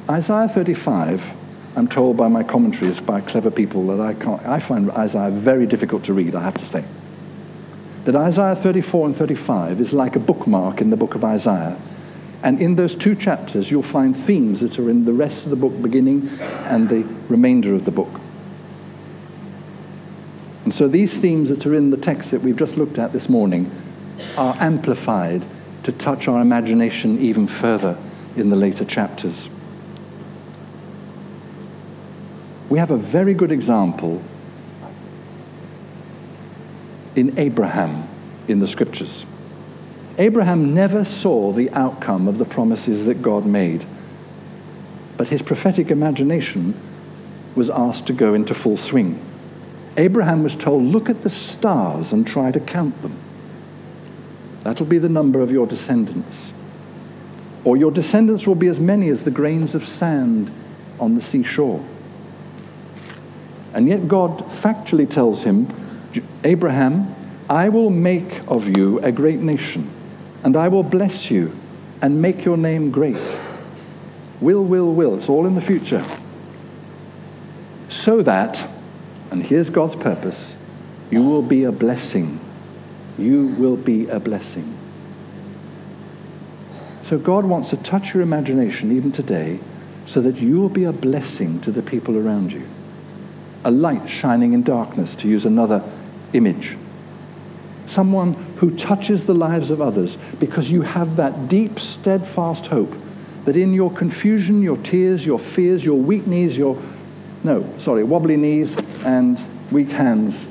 Isaiah 0.10 0.48
35 0.48 1.36
I'm 1.76 1.88
told 1.88 2.18
by 2.18 2.28
my 2.28 2.44
commentaries 2.44 3.00
by 3.00 3.22
clever 3.22 3.52
people 3.52 3.88
that 3.88 4.02
I, 4.02 4.14
can't, 4.14 4.46
I 4.46 4.60
find 4.60 4.90
Isaiah 4.92 5.30
very 5.30 5.66
difficult 5.66 6.04
to 6.06 6.14
read, 6.14 6.36
I 6.36 6.42
have 6.42 6.58
to 6.58 6.66
say. 6.66 6.84
That 8.06 8.16
Isaiah 8.16 8.56
34 8.56 9.08
and 9.08 9.16
35 9.16 9.80
is 9.80 9.94
like 9.94 10.16
a 10.16 10.20
bookmark 10.20 10.82
in 10.82 10.90
the 10.90 10.98
book 10.98 11.16
of 11.16 11.24
Isaiah. 11.24 11.80
And 12.42 12.62
in 12.62 12.76
those 12.76 12.96
two 12.96 13.16
chapters, 13.16 13.70
you'll 13.70 13.84
find 13.84 14.16
themes 14.16 14.62
that 14.62 14.80
are 14.80 14.90
in 14.90 15.06
the 15.06 15.14
rest 15.14 15.46
of 15.46 15.52
the 15.52 15.56
book 15.56 15.80
beginning 15.82 16.28
and 16.40 16.90
the 16.90 17.04
remainder 17.30 17.76
of 17.76 17.86
the 17.86 17.92
book. 17.92 18.20
And 20.70 20.74
so 20.76 20.88
these 20.88 21.18
themes 21.18 21.50
that 21.50 21.66
are 21.66 21.74
in 21.74 21.90
the 21.90 21.98
text 21.98 22.30
that 22.30 22.42
we've 22.42 22.56
just 22.56 22.78
looked 22.78 23.00
at 23.00 23.12
this 23.12 23.28
morning 23.28 23.72
are 24.38 24.56
amplified 24.60 25.44
to 25.82 25.92
touch 25.92 26.28
our 26.28 26.40
imagination 26.44 27.18
even 27.18 27.48
further 27.48 27.98
in 28.36 28.52
the 28.52 28.56
later 28.56 28.86
chapters. 28.86 29.50
We 32.70 32.78
have 32.78 32.92
a 32.92 32.98
very 32.98 33.34
good 33.34 33.52
example 33.52 34.22
in 37.16 37.40
Abraham 37.40 38.08
in 38.48 38.60
the 38.60 38.68
scriptures. 38.68 39.26
Abraham 40.20 40.76
never 40.76 41.04
saw 41.04 41.52
the 41.52 41.72
outcome 41.72 42.28
of 42.28 42.38
the 42.38 42.46
promises 42.46 43.08
that 43.08 43.24
God 43.24 43.48
made, 43.48 43.86
but 45.18 45.30
his 45.30 45.42
prophetic 45.42 45.90
imagination 45.90 46.80
was 47.56 47.72
asked 47.72 48.06
to 48.06 48.14
go 48.14 48.36
into 48.36 48.54
full 48.54 48.78
swing. 48.78 49.20
Abraham 49.98 50.44
was 50.44 50.56
told, 50.56 50.84
Look 50.84 51.10
at 51.10 51.22
the 51.22 51.30
stars 51.30 52.14
and 52.14 52.26
try 52.26 52.52
to 52.52 52.60
count 52.60 53.02
them. 53.02 53.18
That'll 54.64 54.86
be 54.86 54.98
the 54.98 55.10
number 55.10 55.42
of 55.42 55.52
your 55.52 55.68
descendants. 55.68 56.54
Or 57.64 57.78
your 57.78 57.92
descendants 57.92 58.48
will 58.48 58.56
be 58.56 58.68
as 58.68 58.80
many 58.80 59.10
as 59.10 59.24
the 59.24 59.32
grains 59.32 59.76
of 59.76 59.86
sand 59.86 60.52
on 61.00 61.16
the 61.16 61.22
seashore. 61.22 61.84
And 63.74 63.88
yet 63.88 64.08
God 64.08 64.40
factually 64.40 65.10
tells 65.10 65.44
him, 65.44 65.68
Abraham, 66.44 67.16
I 67.50 67.70
will 67.70 67.90
make 67.90 68.42
of 68.48 68.68
you 68.78 69.00
a 69.00 69.12
great 69.12 69.40
nation, 69.40 69.90
and 70.44 70.56
I 70.56 70.68
will 70.68 70.84
bless 70.84 71.30
you 71.30 71.52
and 72.02 72.22
make 72.22 72.46
your 72.46 72.58
name 72.58 72.92
great. 72.92 73.40
Will, 74.42 74.64
will, 74.64 74.94
will. 74.94 75.16
It's 75.16 75.30
all 75.30 75.46
in 75.46 75.56
the 75.56 75.62
future. 75.62 76.06
So 77.90 78.22
that, 78.22 78.68
and 79.32 79.44
here's 79.44 79.70
God's 79.70 79.96
purpose, 79.96 80.56
you 81.12 81.24
will 81.24 81.42
be 81.42 81.64
a 81.64 81.72
blessing. 81.72 82.40
You 83.18 83.48
will 83.48 83.78
be 83.78 84.08
a 84.08 84.20
blessing. 84.20 84.78
So 87.04 87.18
God 87.18 87.46
wants 87.46 87.72
to 87.72 87.78
touch 87.78 88.14
your 88.14 88.22
imagination 88.22 88.92
even 88.96 89.12
today 89.12 89.60
so 90.06 90.22
that 90.22 90.38
you 90.42 90.60
will 90.60 90.70
be 90.70 90.84
a 90.84 90.94
blessing 90.94 91.60
to 91.62 91.72
the 91.72 91.82
people 91.82 92.18
around 92.18 92.52
you 92.52 92.68
a 93.66 93.72
light 93.72 94.10
shining 94.10 94.54
in 94.54 94.64
darkness, 94.64 95.16
to 95.16 95.28
use 95.28 95.46
another 95.46 95.84
image. 96.34 96.78
Someone 97.88 98.34
who 98.58 98.76
touches 98.78 99.26
the 99.26 99.34
lives 99.34 99.70
of 99.70 99.82
others 99.82 100.18
because 100.40 100.72
you 100.72 100.82
have 100.84 101.18
that 101.18 101.50
deep, 101.50 101.80
steadfast 101.80 102.68
hope 102.68 102.96
that 103.46 103.56
in 103.56 103.74
your 103.74 103.92
confusion, 103.92 104.62
your 104.62 104.78
tears, 104.78 105.26
your 105.26 105.40
fears, 105.40 105.84
your 105.84 106.00
weak 106.00 106.26
knees, 106.28 106.58
your, 106.58 106.82
no, 107.44 107.68
sorry, 107.80 108.04
wobbly 108.04 108.38
knees 108.38 108.78
and 109.06 109.40
weak 109.72 109.90
hands, 109.90 110.46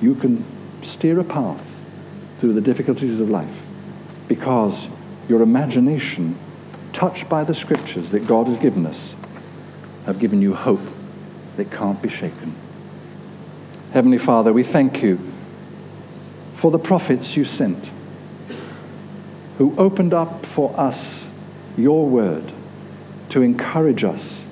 you 0.00 0.14
can 0.14 0.44
steer 0.82 1.18
a 1.18 1.24
path 1.24 1.64
through 2.38 2.52
the 2.52 2.60
difficulties 2.60 3.20
of 3.20 3.28
life 3.28 3.66
because 4.28 4.88
your 5.28 5.42
imagination, 5.42 6.38
touched 6.92 7.28
by 7.28 7.44
the 7.44 7.54
scriptures 7.54 8.10
that 8.10 8.26
God 8.26 8.46
has 8.46 8.56
given 8.56 8.86
us, 8.86 9.14
have 10.06 10.18
given 10.18 10.40
you 10.40 10.54
hope 10.54 10.80
that 11.56 11.70
can't 11.70 12.00
be 12.00 12.08
shaken. 12.08 12.54
Heavenly 13.92 14.18
Father, 14.18 14.52
we 14.52 14.62
thank 14.62 15.02
you 15.02 15.18
for 16.54 16.70
the 16.70 16.78
prophets 16.78 17.36
you 17.36 17.44
sent, 17.44 17.90
who 19.58 19.74
opened 19.76 20.14
up 20.14 20.46
for 20.46 20.78
us 20.78 21.26
your 21.76 22.06
word 22.06 22.52
to 23.28 23.42
encourage 23.42 24.04
us 24.04 24.44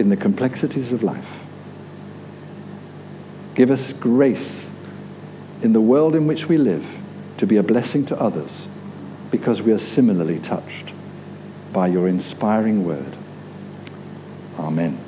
in 0.00 0.08
the 0.08 0.16
complexities 0.16 0.92
of 0.92 1.02
life. 1.02 1.44
Give 3.54 3.70
us 3.70 3.92
grace 3.92 4.68
in 5.62 5.72
the 5.72 5.80
world 5.80 6.16
in 6.16 6.26
which 6.26 6.48
we 6.48 6.56
live 6.56 6.98
to 7.36 7.46
be 7.46 7.56
a 7.56 7.62
blessing 7.62 8.06
to 8.06 8.20
others 8.20 8.66
because 9.30 9.62
we 9.62 9.72
are 9.72 9.78
similarly 9.78 10.38
touched 10.38 10.92
by 11.72 11.86
your 11.86 12.08
inspiring 12.08 12.84
word. 12.84 13.16
Amen. 14.58 14.98